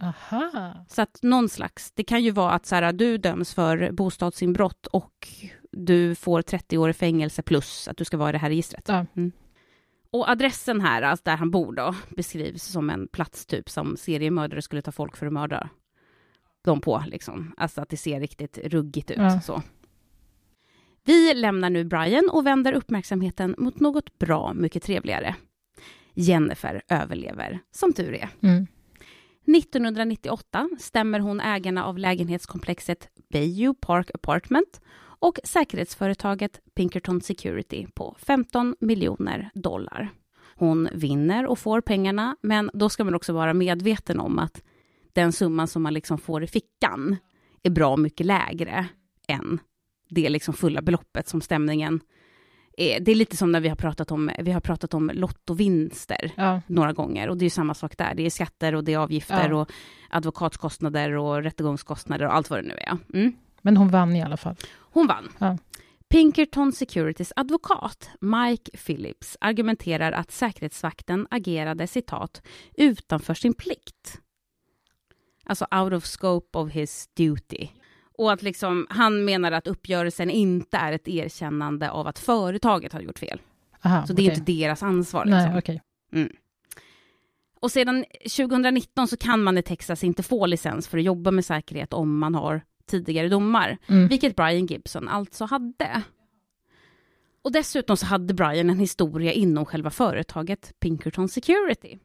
Aha. 0.00 0.84
Så 0.88 1.02
att 1.02 1.18
någon 1.22 1.48
slags, 1.48 1.92
det 1.92 2.04
kan 2.04 2.22
ju 2.22 2.30
vara 2.30 2.52
att 2.52 2.66
så 2.66 2.74
här, 2.74 2.92
du 2.92 3.18
döms 3.18 3.54
för 3.54 3.92
bostadsinbrott 3.92 4.86
och 4.86 5.28
du 5.72 6.14
får 6.14 6.42
30 6.42 6.78
år 6.78 6.90
i 6.90 6.92
fängelse 6.92 7.42
plus 7.42 7.88
att 7.88 7.96
du 7.96 8.04
ska 8.04 8.16
vara 8.16 8.28
i 8.28 8.32
det 8.32 8.38
här 8.38 8.48
registret. 8.48 8.88
Ja. 8.88 9.06
Och 10.10 10.30
adressen 10.30 10.80
här, 10.80 11.02
alltså 11.02 11.22
där 11.24 11.36
han 11.36 11.50
bor 11.50 11.72
då, 11.72 11.94
beskrivs 12.08 12.64
som 12.64 12.90
en 12.90 13.08
plats 13.08 13.46
typ 13.46 13.70
som 13.70 13.96
seriemördare 13.96 14.62
skulle 14.62 14.82
ta 14.82 14.92
folk 14.92 15.16
för 15.16 15.26
att 15.26 15.32
mörda 15.32 15.68
dem 16.64 16.80
på. 16.80 17.04
Liksom. 17.06 17.54
Alltså 17.56 17.80
att 17.80 17.88
det 17.88 17.96
ser 17.96 18.20
riktigt 18.20 18.58
ruggigt 18.58 19.10
ut. 19.10 19.18
Ja. 19.18 19.40
Så. 19.40 19.62
Vi 21.04 21.34
lämnar 21.34 21.70
nu 21.70 21.84
Brian 21.84 22.30
och 22.30 22.46
vänder 22.46 22.72
uppmärksamheten 22.72 23.54
mot 23.58 23.80
något 23.80 24.18
bra 24.18 24.52
mycket 24.54 24.82
trevligare. 24.82 25.36
Jennifer 26.14 26.82
överlever, 26.88 27.58
som 27.70 27.92
tur 27.92 28.14
är. 28.14 28.28
Mm. 28.42 28.66
1998 29.56 30.68
stämmer 30.78 31.18
hon 31.18 31.40
ägarna 31.40 31.84
av 31.84 31.98
lägenhetskomplexet 31.98 33.08
Bayview 33.32 33.80
Park 33.80 34.10
Apartment 34.14 34.80
och 35.00 35.38
säkerhetsföretaget 35.44 36.60
Pinkerton 36.74 37.20
Security 37.20 37.86
på 37.94 38.16
15 38.18 38.76
miljoner 38.80 39.50
dollar. 39.54 40.08
Hon 40.54 40.88
vinner 40.92 41.46
och 41.46 41.58
får 41.58 41.80
pengarna, 41.80 42.36
men 42.42 42.70
då 42.74 42.88
ska 42.88 43.04
man 43.04 43.14
också 43.14 43.32
vara 43.32 43.54
medveten 43.54 44.20
om 44.20 44.38
att 44.38 44.62
den 45.12 45.32
summan 45.32 45.68
som 45.68 45.82
man 45.82 45.94
liksom 45.94 46.18
får 46.18 46.42
i 46.44 46.46
fickan 46.46 47.16
är 47.62 47.70
bra 47.70 47.96
mycket 47.96 48.26
lägre 48.26 48.86
än 49.28 49.58
det 50.08 50.28
liksom 50.28 50.54
fulla 50.54 50.82
beloppet 50.82 51.28
som 51.28 51.40
stämningen 51.40 52.00
är. 52.76 53.00
Det 53.00 53.10
är 53.10 53.14
lite 53.14 53.36
som 53.36 53.52
när 53.52 53.60
vi 53.60 53.68
har 53.68 53.76
pratat 53.76 54.10
om, 54.10 54.30
vi 54.38 54.50
har 54.52 54.60
pratat 54.60 54.94
om 54.94 55.10
lottovinster 55.14 56.30
Ja. 56.36 56.60
några 56.66 56.92
gånger. 56.92 57.28
Och 57.28 57.36
det 57.36 57.42
är 57.42 57.46
ju 57.46 57.50
samma 57.50 57.74
sak 57.74 57.96
där. 57.98 58.14
Det 58.14 58.26
är 58.26 58.30
skatter 58.30 58.74
och 58.74 58.84
det 58.84 58.92
är 58.92 58.98
avgifter 58.98 59.48
Ja. 59.50 59.56
och 59.56 59.70
advokatskostnader 60.10 61.12
och 61.16 61.42
rättegångskostnader 61.42 62.26
och 62.26 62.34
allt 62.34 62.50
vad 62.50 62.58
det 62.64 62.68
nu 62.68 62.74
är. 62.74 62.98
Mm. 63.14 63.32
Men 63.62 63.76
hon 63.76 63.88
vann 63.88 64.16
i 64.16 64.22
alla 64.22 64.36
fall. 64.36 64.56
Hon 64.78 65.06
vann. 65.06 65.28
Ja. 65.38 65.58
Pinkerton 66.08 66.72
Securities 66.72 67.32
advokat 67.36 68.10
Mike 68.20 68.76
Phillips 68.76 69.36
argumenterar 69.40 70.12
att 70.12 70.30
säkerhetsvakten 70.30 71.26
agerade 71.30 71.86
citat 71.86 72.42
utanför 72.74 73.34
sin 73.34 73.54
plikt. 73.54 74.20
Alltså 75.50 75.66
out 75.70 75.92
of 75.92 76.04
scope 76.04 76.58
of 76.58 76.70
his 76.70 77.08
duty. 77.16 77.68
Och 78.18 78.32
att 78.32 78.42
liksom, 78.42 78.86
han 78.90 79.24
menar 79.24 79.52
att 79.52 79.66
uppgörelsen 79.66 80.30
inte 80.30 80.76
är 80.76 80.92
ett 80.92 81.08
erkännande 81.08 81.90
av 81.90 82.06
att 82.06 82.18
företaget 82.18 82.92
har 82.92 83.00
gjort 83.00 83.18
fel. 83.18 83.40
Aha, 83.82 84.06
Så 84.06 84.12
det 84.12 84.22
är 84.22 84.24
okej. 84.30 84.38
inte 84.38 84.52
deras 84.52 84.82
ansvar. 84.82 85.24
Liksom. 85.24 85.38
Nej, 85.50 85.58
okej. 85.58 85.82
Mm. 86.12 86.32
Och 87.60 87.70
sedan 87.70 88.04
2019 88.36 89.08
så 89.08 89.16
kan 89.16 89.42
man 89.42 89.58
i 89.58 89.62
Texas 89.62 90.04
inte 90.04 90.22
få 90.22 90.46
licens 90.46 90.88
för 90.88 90.98
att 90.98 91.04
jobba 91.04 91.30
med 91.30 91.44
säkerhet 91.44 91.92
om 91.92 92.18
man 92.18 92.34
har 92.34 92.62
tidigare 92.86 93.28
domar, 93.28 93.78
Mm. 93.86 94.08
vilket 94.08 94.36
Brian 94.36 94.66
Gibson 94.66 95.08
alltså 95.08 95.44
hade. 95.44 96.02
Och 97.42 97.52
dessutom 97.52 97.96
så 97.96 98.06
hade 98.06 98.34
Brian 98.34 98.70
en 98.70 98.78
historia 98.78 99.32
inom 99.32 99.64
själva 99.66 99.90
företaget 99.90 100.72
Pinkerton 100.80 101.28
Security. 101.28 101.98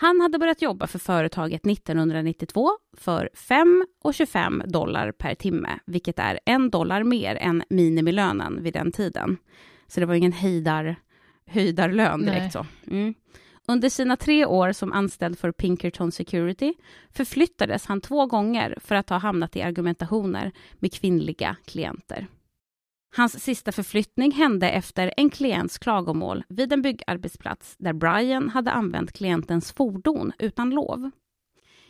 Han 0.00 0.20
hade 0.20 0.38
börjat 0.38 0.62
jobba 0.62 0.86
för 0.86 0.98
företaget 0.98 1.66
1992 1.66 2.70
för 2.96 3.30
5,25 3.34 4.66
dollar 4.66 5.12
per 5.12 5.34
timme, 5.34 5.78
vilket 5.86 6.18
är 6.18 6.40
en 6.46 6.70
dollar 6.70 7.04
mer 7.04 7.36
än 7.36 7.62
minimilönen 7.70 8.62
vid 8.62 8.72
den 8.72 8.92
tiden. 8.92 9.36
Så 9.86 10.00
det 10.00 10.06
var 10.06 10.14
ingen 10.14 10.32
hejdar, 10.32 10.96
höjdarlön 11.46 12.20
direkt 12.20 12.40
Nej. 12.40 12.50
så. 12.50 12.66
Mm. 12.86 13.14
Under 13.68 13.88
sina 13.88 14.16
tre 14.16 14.46
år 14.46 14.72
som 14.72 14.92
anställd 14.92 15.38
för 15.38 15.52
Pinkerton 15.52 16.12
Security 16.12 16.74
förflyttades 17.10 17.86
han 17.86 18.00
två 18.00 18.26
gånger 18.26 18.78
för 18.80 18.94
att 18.94 19.10
ha 19.10 19.18
hamnat 19.18 19.56
i 19.56 19.62
argumentationer 19.62 20.52
med 20.74 20.92
kvinnliga 20.92 21.56
klienter. 21.64 22.26
Hans 23.16 23.44
sista 23.44 23.72
förflyttning 23.72 24.32
hände 24.32 24.70
efter 24.70 25.14
en 25.16 25.30
klients 25.30 25.78
klagomål 25.78 26.44
vid 26.48 26.72
en 26.72 26.82
byggarbetsplats 26.82 27.76
där 27.78 27.92
Brian 27.92 28.48
hade 28.48 28.70
använt 28.70 29.12
klientens 29.12 29.72
fordon 29.72 30.32
utan 30.38 30.70
lov. 30.70 31.10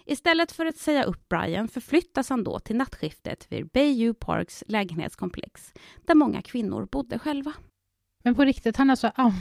Istället 0.07 0.53
för 0.53 0.67
att 0.67 0.77
säga 0.77 1.05
upp 1.05 1.29
Brian 1.29 1.69
förflyttas 1.69 2.31
han 2.31 2.45
då 2.45 2.59
till 2.59 2.77
nattskiftet 2.77 3.47
vid 3.53 3.69
Bayview 3.71 4.19
Parks 4.27 4.65
lägenhetskomplex 4.67 5.73
där 6.07 6.15
många 6.15 6.43
kvinnor 6.43 6.89
bodde 6.93 7.19
själva. 7.19 7.53
Men 8.23 8.35
på 8.35 8.45
riktigt, 8.45 8.77
han, 8.77 8.91
alltså 8.91 9.13
an... 9.15 9.33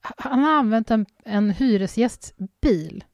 han 0.00 0.44
har 0.44 0.52
använt 0.52 0.90
en, 0.90 1.06
en 1.24 1.50
hyresgästs 1.50 2.34
bil. 2.62 3.04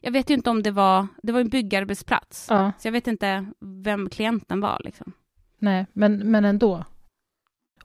Jag 0.00 0.12
vet 0.12 0.30
ju 0.30 0.34
inte 0.34 0.50
om 0.50 0.62
det 0.62 0.70
var, 0.70 1.06
det 1.22 1.32
var 1.32 1.40
en 1.40 1.48
byggarbetsplats, 1.48 2.46
Ja. 2.50 2.72
så 2.78 2.88
jag 2.88 2.92
vet 2.92 3.06
inte 3.06 3.46
vem 3.60 4.10
klienten 4.10 4.60
var. 4.60 4.80
Liksom. 4.84 5.12
Nej, 5.58 5.86
men, 5.92 6.30
men 6.30 6.44
ändå. 6.44 6.84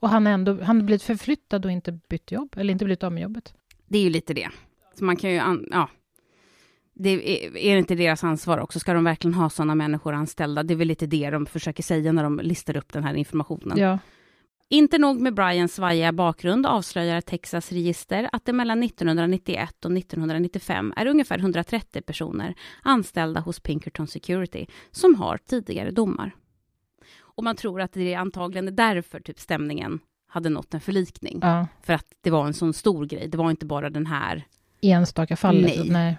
Och 0.04 0.10
han 0.10 0.26
har 0.26 0.32
ändå 0.32 0.62
han 0.62 0.86
blivit 0.86 1.02
förflyttad 1.02 1.64
och 1.64 1.70
inte 1.70 1.92
bytt 1.92 2.32
jobb, 2.32 2.54
eller 2.56 2.72
inte 2.72 2.84
blivit 2.84 3.02
av 3.02 3.12
med 3.12 3.22
jobbet. 3.22 3.54
Det 3.88 3.98
är 3.98 4.02
ju 4.02 4.10
lite 4.10 4.34
det. 4.34 4.48
Så 4.98 5.04
man 5.04 5.16
kan 5.16 5.30
ju, 5.30 5.38
an, 5.38 5.68
ja. 5.70 5.88
Det 6.94 7.10
är, 7.10 7.56
är 7.56 7.72
det 7.72 7.78
inte 7.78 7.94
deras 7.94 8.24
ansvar 8.24 8.58
också? 8.58 8.80
Ska 8.80 8.94
de 8.94 9.04
verkligen 9.04 9.34
ha 9.34 9.50
sådana 9.50 9.74
människor 9.74 10.12
anställda? 10.12 10.62
Det 10.62 10.74
är 10.74 10.76
väl 10.76 10.88
lite 10.88 11.06
det 11.06 11.30
de 11.30 11.46
försöker 11.46 11.82
säga 11.82 12.12
när 12.12 12.22
de 12.22 12.40
listar 12.42 12.76
upp 12.76 12.92
den 12.92 13.04
här 13.04 13.14
informationen. 13.14 13.78
Ja. 13.78 13.98
Inte 14.68 14.98
nog 14.98 15.20
med 15.20 15.34
Brians 15.34 15.74
svajiga 15.74 16.12
bakgrund 16.12 16.66
avslöjar 16.66 17.20
Texas 17.20 17.72
register 17.72 18.28
att 18.32 18.44
det 18.44 18.52
mellan 18.52 18.82
1991 18.82 19.84
och 19.84 19.98
1995 19.98 20.92
är 20.96 21.06
ungefär 21.06 21.38
130 21.38 22.02
personer 22.02 22.54
anställda 22.82 23.40
hos 23.40 23.60
Pinkerton 23.60 24.06
Security 24.06 24.66
som 24.90 25.14
har 25.14 25.38
tidigare 25.38 25.90
domar. 25.90 26.34
Och 27.34 27.44
man 27.44 27.56
tror 27.56 27.80
att 27.80 27.92
det 27.92 28.14
är 28.14 28.18
antagligen 28.18 28.68
är 28.68 28.72
därför 28.72 29.20
typ 29.20 29.40
stämningen 29.40 29.98
hade 30.26 30.48
nått 30.48 30.74
en 30.74 30.80
förlikning. 30.80 31.38
ja. 31.42 31.66
För 31.82 31.92
att 31.92 32.06
det 32.20 32.30
var 32.30 32.46
en 32.46 32.54
sån 32.54 32.72
stor 32.72 33.06
grej. 33.06 33.28
Det 33.28 33.38
var 33.38 33.50
inte 33.50 33.66
bara 33.66 33.90
den 33.90 34.06
här. 34.06 34.44
Enstaka 34.80 35.36
fall. 35.36 35.62
Nej. 35.62 35.88
Nej. 35.90 36.18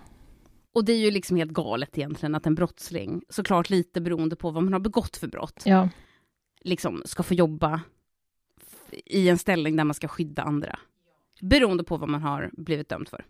Och 0.73 0.85
det 0.85 0.93
är 0.93 0.97
ju 0.97 1.11
liksom 1.11 1.37
helt 1.37 1.51
galet 1.51 1.97
egentligen 1.97 2.35
att 2.35 2.45
en 2.45 2.55
brottsling, 2.55 3.21
såklart 3.29 3.69
lite 3.69 4.01
beroende 4.01 4.35
på 4.35 4.51
vad 4.51 4.63
man 4.63 4.73
har 4.73 4.79
begått 4.79 5.17
för 5.17 5.27
brott, 5.27 5.61
Ja. 5.65 5.89
liksom 6.61 7.01
ska 7.05 7.23
få 7.23 7.33
jobba 7.33 7.81
i 9.05 9.29
en 9.29 9.37
ställning 9.37 9.75
där 9.75 9.83
man 9.83 9.93
ska 9.93 10.07
skydda 10.07 10.41
andra. 10.43 10.79
Beroende 11.41 11.83
på 11.83 11.97
vad 11.97 12.09
man 12.09 12.21
har 12.21 12.49
blivit 12.53 12.89
dömd 12.89 13.09
för. 13.09 13.25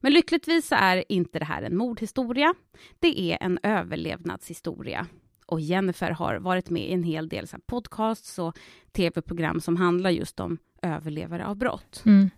Men 0.00 0.12
lyckligtvis 0.12 0.68
så 0.68 0.74
är 0.74 1.04
inte 1.12 1.38
det 1.38 1.44
här 1.44 1.62
en 1.62 1.76
mordhistoria. 1.76 2.54
Det 2.98 3.20
är 3.20 3.38
en 3.40 3.58
överlevnadshistoria. 3.62 5.06
Och 5.46 5.60
Jennifer 5.60 6.10
har 6.10 6.36
varit 6.36 6.70
med 6.70 6.88
i 6.88 6.92
en 6.92 7.02
hel 7.02 7.28
del 7.28 7.48
så 7.48 7.56
podcasts 7.66 8.38
och 8.38 8.58
tv-program 8.92 9.60
som 9.60 9.76
handlar 9.76 10.10
just 10.10 10.40
om 10.40 10.58
överlevare 10.82 11.46
av 11.46 11.56
brott. 11.56 12.02
Mm. 12.06 12.30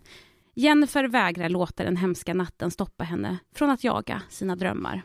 Jennifer 0.53 1.03
vägrar 1.03 1.49
låta 1.49 1.83
den 1.83 1.97
hemska 1.97 2.33
natten 2.33 2.71
stoppa 2.71 3.03
henne 3.03 3.37
från 3.55 3.69
att 3.69 3.83
jaga 3.83 4.21
sina 4.29 4.55
drömmar. 4.55 5.01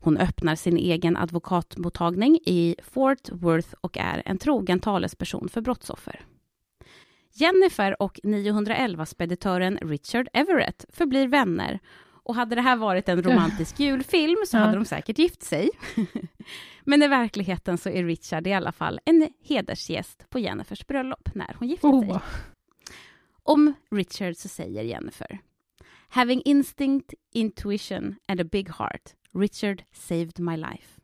Hon 0.00 0.16
öppnar 0.16 0.54
sin 0.54 0.76
egen 0.76 1.16
advokatmottagning 1.16 2.38
i 2.46 2.76
Fort 2.82 3.28
Worth 3.32 3.74
och 3.80 3.98
är 3.98 4.22
en 4.24 4.38
trogen 4.38 4.80
talesperson 4.80 5.48
för 5.48 5.60
brottsoffer. 5.60 6.24
Jennifer 7.32 8.02
och 8.02 8.20
911-speditören 8.22 9.78
Richard 9.82 10.28
Everett 10.32 10.84
förblir 10.88 11.28
vänner 11.28 11.78
och 12.28 12.34
hade 12.34 12.54
det 12.54 12.62
här 12.62 12.76
varit 12.76 13.08
en 13.08 13.22
romantisk 13.22 13.80
julfilm 13.80 14.36
så 14.46 14.58
hade 14.58 14.74
de 14.74 14.84
säkert 14.84 15.18
gift 15.18 15.42
sig. 15.42 15.70
Men 16.88 17.02
i 17.02 17.08
verkligheten 17.08 17.78
så 17.78 17.88
är 17.88 18.04
Richard 18.04 18.46
i 18.46 18.52
alla 18.52 18.72
fall 18.72 19.00
en 19.04 19.30
hedersgäst 19.40 20.30
på 20.30 20.38
Jennifers 20.38 20.86
bröllop 20.86 21.34
när 21.34 21.56
hon 21.58 21.68
gifter 21.68 22.00
sig. 22.00 22.10
Oh. 22.10 22.22
Om 23.42 23.74
Richard 23.90 24.36
så 24.36 24.48
säger 24.48 24.82
Jennifer 24.82 25.38
Having 26.08 26.42
instinct, 26.44 27.14
intuition 27.32 28.16
and 28.28 28.40
a 28.40 28.44
big 28.44 28.70
heart, 28.70 29.14
Richard 29.32 29.82
saved 29.92 30.40
my 30.40 30.56
life. 30.56 31.00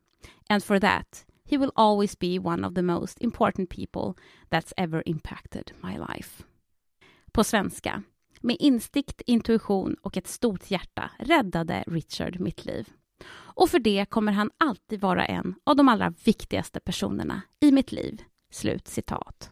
And 0.49 0.63
for 0.63 0.79
that, 0.79 1.25
he 1.43 1.57
will 1.57 1.71
always 1.75 2.19
be 2.19 2.39
one 2.39 2.67
of 2.67 2.73
the 2.73 2.81
most 2.81 3.21
important 3.21 3.69
people 3.69 4.23
that's 4.49 4.73
ever 4.77 5.03
impacted 5.05 5.71
my 5.83 5.97
life. 5.97 6.43
På 7.31 7.43
svenska. 7.43 8.03
Med 8.41 8.57
instinkt, 8.59 9.21
intuition 9.21 9.95
och 10.01 10.17
ett 10.17 10.27
stort 10.27 10.71
hjärta 10.71 11.11
räddade 11.19 11.83
Richard 11.87 12.39
mitt 12.39 12.65
liv. 12.65 12.89
Och 13.55 13.69
för 13.69 13.79
det 13.79 14.05
kommer 14.09 14.31
han 14.31 14.51
alltid 14.57 15.01
vara 15.01 15.25
en 15.25 15.55
av 15.63 15.75
de 15.75 15.89
allra 15.89 16.13
viktigaste 16.25 16.79
personerna 16.79 17.41
i 17.61 17.71
mitt 17.71 17.91
liv. 17.91 18.21
Slut 18.51 18.87
citat. 18.87 19.49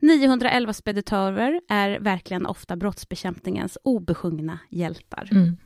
911 0.00 0.72
speditörer 0.72 1.60
är 1.68 2.00
verkligen 2.00 2.46
ofta 2.46 2.76
brottsbekämpningens 2.76 3.78
obesjungna 3.84 4.58
hjältar. 4.70 5.28
Mm. 5.30 5.56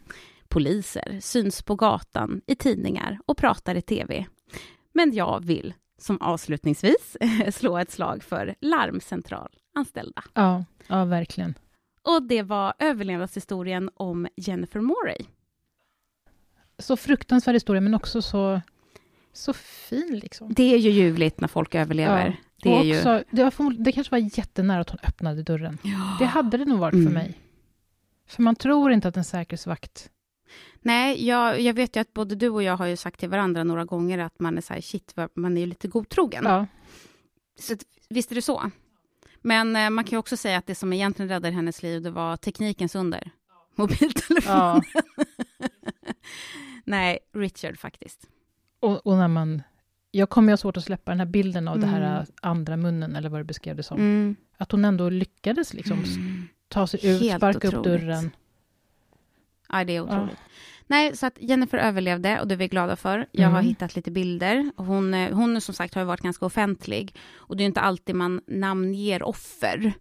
Poliser 0.49 1.19
syns 1.21 1.63
på 1.63 1.75
gatan, 1.75 2.41
i 2.47 2.55
tidningar 2.55 3.19
och 3.27 3.37
pratar 3.37 3.75
i 3.75 3.83
tv. 3.83 4.27
Men 4.93 5.13
jag 5.15 5.45
vill, 5.45 5.75
som 5.99 6.21
avslutningsvis, 6.21 7.17
slå 7.51 7.79
ett 7.79 7.91
slag 7.91 8.23
för 8.23 8.55
larmcentralanställda. 8.61 10.23
Ja, 10.35 10.65
ja, 10.87 11.05
verkligen. 11.05 11.55
Och 12.03 12.23
det 12.23 12.43
var 12.43 12.75
överlevnadshistorien 12.79 13.91
om 13.95 14.29
Jennifer 14.37 14.81
Morey. 14.81 15.27
Så 16.81 16.97
fruktansvärd 16.97 17.55
historia, 17.55 17.81
men 17.81 17.95
också 17.95 18.23
så, 18.23 18.61
så 19.33 19.53
fin. 19.53 20.19
Liksom. 20.23 20.55
Det 20.55 20.75
är 20.75 20.79
ju 20.79 20.91
ljuvligt 20.91 21.41
när 21.41 21.49
folk 21.49 21.75
överlever. 21.75 22.27
Ja. 22.27 22.33
Det, 22.63 22.71
är 22.71 22.99
också, 22.99 23.13
ju... 23.19 23.25
det, 23.31 23.43
var 23.45 23.73
det 23.85 23.93
kanske 23.93 24.11
var 24.11 24.39
jättenära 24.39 24.81
att 24.81 24.91
hon 24.91 24.99
öppnade 25.03 25.43
dörren. 25.43 25.79
Det 26.19 26.25
hade 26.25 26.57
det 26.57 26.65
nog 26.65 26.79
varit 26.79 26.95
Mm. 26.95 27.07
för 27.07 27.13
mig. 27.15 27.39
För 28.29 28.43
man 28.43 28.57
tror 28.57 28.93
inte 28.93 29.09
att 29.09 29.17
en 29.17 29.25
säkerhetsvakt... 29.25 30.11
Nej, 30.83 31.27
jag, 31.27 31.61
jag 31.61 31.75
vet 31.75 31.97
ju 31.97 32.01
att 32.01 32.13
både 32.13 32.35
du 32.35 32.49
och 32.49 32.63
jag 32.63 32.77
har 32.77 32.87
ju 32.87 32.97
sagt 32.97 33.21
till 33.21 33.29
varandra 33.29 33.65
några 33.65 33.85
gånger 33.85 34.19
att 34.19 34.41
man 34.41 34.57
är 34.57 34.63
så 34.63 34.75
här, 34.75 34.81
shit, 34.81 35.15
man 35.35 35.57
är 35.57 35.61
ju 35.61 35.67
lite 35.67 35.89
godtrogen. 35.89 36.45
Ja, 36.45 36.67
Så 37.61 37.75
visst 38.09 38.31
är 38.31 38.35
det 38.35 38.43
så. 38.43 38.71
Men 39.41 39.77
eh, 39.77 39.91
man 39.91 40.05
kan 40.05 40.11
ju 40.11 40.19
också 40.19 40.37
säga 40.37 40.59
att 40.59 40.67
det 40.67 40.75
som 40.75 40.93
egentligen 40.93 41.29
räddade 41.29 41.55
hennes 41.55 41.83
liv, 41.83 42.03
det 42.03 42.11
var 42.11 42.37
teknikens 42.37 42.95
under. 42.95 43.31
Mobiltelefon. 43.75 44.53
ja. 44.55 44.83
Nej, 46.91 47.19
Richard 47.33 47.79
faktiskt. 47.79 48.29
Och, 48.81 49.07
och 49.07 49.17
när 49.17 49.29
man... 49.29 49.63
Jag 50.11 50.31
kommer 50.31 50.49
ju 50.49 50.53
ha 50.53 50.57
svårt 50.57 50.77
att 50.77 50.85
släppa 50.85 51.11
den 51.11 51.19
här 51.19 51.27
bilden 51.27 51.69
av 51.69 51.79
det 51.79 51.87
här 51.87 52.01
Mm. 52.15 52.27
andra 52.43 52.77
munnen, 52.77 53.17
eller 53.17 53.29
vad 53.29 53.41
du 53.41 53.45
beskrev 53.45 53.77
det 53.77 53.83
som. 53.83 53.99
Mm. 53.99 54.37
Att 54.57 54.73
hon 54.73 54.85
ändå 54.85 55.09
lyckades 55.11 55.75
liksom 55.75 55.99
Mm. 56.05 56.49
ta 56.69 56.87
sig 56.87 57.07
ut, 57.07 57.21
Helt 57.23 57.37
sparka 57.37 57.69
upp 57.69 57.75
otroligt. 57.75 58.01
dörren. 58.01 58.31
Ja, 59.69 59.85
det 59.85 59.97
är 59.97 60.01
otroligt. 60.01 60.37
Nej, 60.87 61.17
så 61.17 61.27
att 61.27 61.35
Jennifer 61.41 61.79
överlevde 61.79 62.41
och 62.41 62.49
det 62.49 62.55
är 62.55 62.57
vi 62.57 62.69
glada 62.69 62.97
för. 62.97 63.27
Jag 63.33 63.49
har 63.49 63.59
Mm. 63.59 63.69
hittat 63.69 63.97
lite 63.97 64.11
bilder. 64.11 64.73
Hon, 64.77 65.15
eh, 65.15 65.33
hon 65.35 65.61
som 65.61 65.75
sagt 65.75 65.95
har 65.95 66.05
varit 66.05 66.21
ganska 66.21 66.47
offentlig 66.47 67.15
och 67.35 67.57
det 67.57 67.65
är 67.65 67.67
inte 67.67 67.81
alltid 67.81 68.15
man 68.15 68.41
namnger 68.47 69.23
offer. 69.23 69.93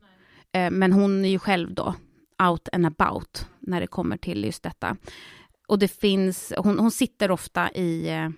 Eh, 0.52 0.72
Men 0.72 0.94
hon 0.94 1.26
är 1.26 1.30
ju 1.30 1.40
själv 1.40 1.74
då 1.74 1.96
out 2.50 2.70
and 2.74 2.86
about 2.86 3.48
när 3.60 3.82
det 3.82 3.88
kommer 3.88 4.18
till 4.18 4.44
just 4.46 4.64
detta. 4.64 4.98
Och 5.70 5.80
det 5.80 5.88
finns, 5.88 6.54
hon, 6.58 6.80
hon 6.80 6.92
sitter 6.92 7.32
ofta 7.32 7.72
i, 7.72 8.10
eh, 8.10 8.30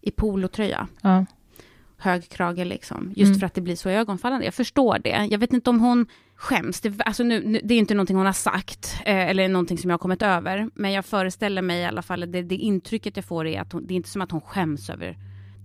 i 0.00 0.10
polotröja. 0.10 0.88
Ja. 1.02 1.26
hög 1.98 2.28
krage 2.28 2.66
liksom. 2.66 3.12
Just 3.16 3.28
Mm. 3.28 3.38
för 3.40 3.46
att 3.46 3.54
det 3.54 3.60
blir 3.60 3.76
så 3.76 3.88
ögonfallande. 3.88 4.44
Jag 4.44 4.54
förstår 4.54 4.98
det. 4.98 5.26
Jag 5.30 5.38
vet 5.38 5.52
inte 5.52 5.70
om 5.70 5.80
hon 5.80 6.06
skäms. 6.36 6.80
Det, 6.80 7.02
alltså 7.02 7.22
nu, 7.22 7.42
nu, 7.46 7.60
det 7.64 7.74
är 7.74 7.78
inte 7.78 7.94
någonting 7.94 8.16
hon 8.16 8.26
har 8.26 8.32
sagt, 8.32 8.96
eh, 9.04 9.28
eller 9.28 9.48
någonting 9.48 9.78
som 9.78 9.90
jag 9.90 9.94
har 9.94 9.98
kommit 9.98 10.22
över. 10.22 10.70
Men 10.74 10.92
jag 10.92 11.04
föreställer 11.04 11.62
mig 11.62 11.80
i 11.80 11.84
alla 11.84 12.02
fall, 12.02 12.32
det, 12.32 12.42
det 12.42 12.54
intrycket 12.54 13.16
jag 13.16 13.24
får 13.24 13.46
är 13.46 13.60
att 13.60 13.72
hon, 13.72 13.86
det 13.86 13.94
är 13.94 13.96
inte 13.96 14.08
som 14.08 14.22
att 14.22 14.30
hon 14.30 14.40
skäms 14.40 14.90
över 14.90 15.16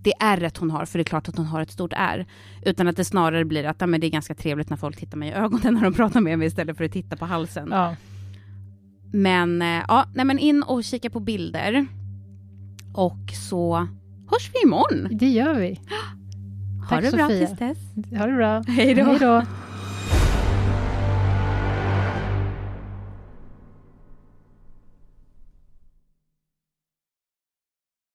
det 0.02 0.12
ärret 0.20 0.56
hon 0.56 0.70
har, 0.70 0.84
för 0.86 0.98
det 0.98 1.02
är 1.02 1.04
klart 1.04 1.28
att 1.28 1.36
hon 1.36 1.46
har 1.46 1.60
ett 1.60 1.70
stort 1.70 1.92
ärr. 1.96 2.26
Utan 2.62 2.88
att 2.88 2.96
det 2.96 3.04
snarare 3.04 3.44
blir 3.44 3.64
att 3.64 3.88
men 3.88 4.00
det 4.00 4.06
är 4.06 4.10
ganska 4.10 4.34
trevligt 4.34 4.70
när 4.70 4.76
folk 4.76 4.96
tittar 4.96 5.18
mig 5.18 5.28
i 5.28 5.32
ögonen 5.32 5.74
när 5.74 5.82
de 5.82 5.94
pratar 5.94 6.20
med 6.20 6.38
mig 6.38 6.48
istället 6.48 6.76
för 6.76 6.84
att 6.84 6.92
titta 6.92 7.16
på 7.16 7.24
halsen. 7.24 7.68
Ja. 7.72 7.96
Men 9.12 9.62
eh, 9.62 9.82
ja, 9.88 10.06
nej 10.14 10.24
men 10.24 10.38
in 10.38 10.62
och 10.62 10.84
kika 10.84 11.10
på 11.10 11.20
bilder. 11.20 11.86
Och 12.94 13.32
så 13.50 13.76
hörs 14.30 14.50
vi 14.54 14.62
imorgon. 14.68 15.08
Det 15.18 15.28
gör 15.28 15.54
vi. 15.54 15.80
Ha 16.80 16.88
Tack, 16.88 17.04
det 17.04 17.16
bra 17.16 17.28
Sofia. 17.28 17.46
tills 17.46 17.58
dess. 17.58 17.78
Ha 18.18 18.26
det 18.26 18.32
bra. 18.32 18.62
Hej 18.68 18.94
då. 18.94 19.42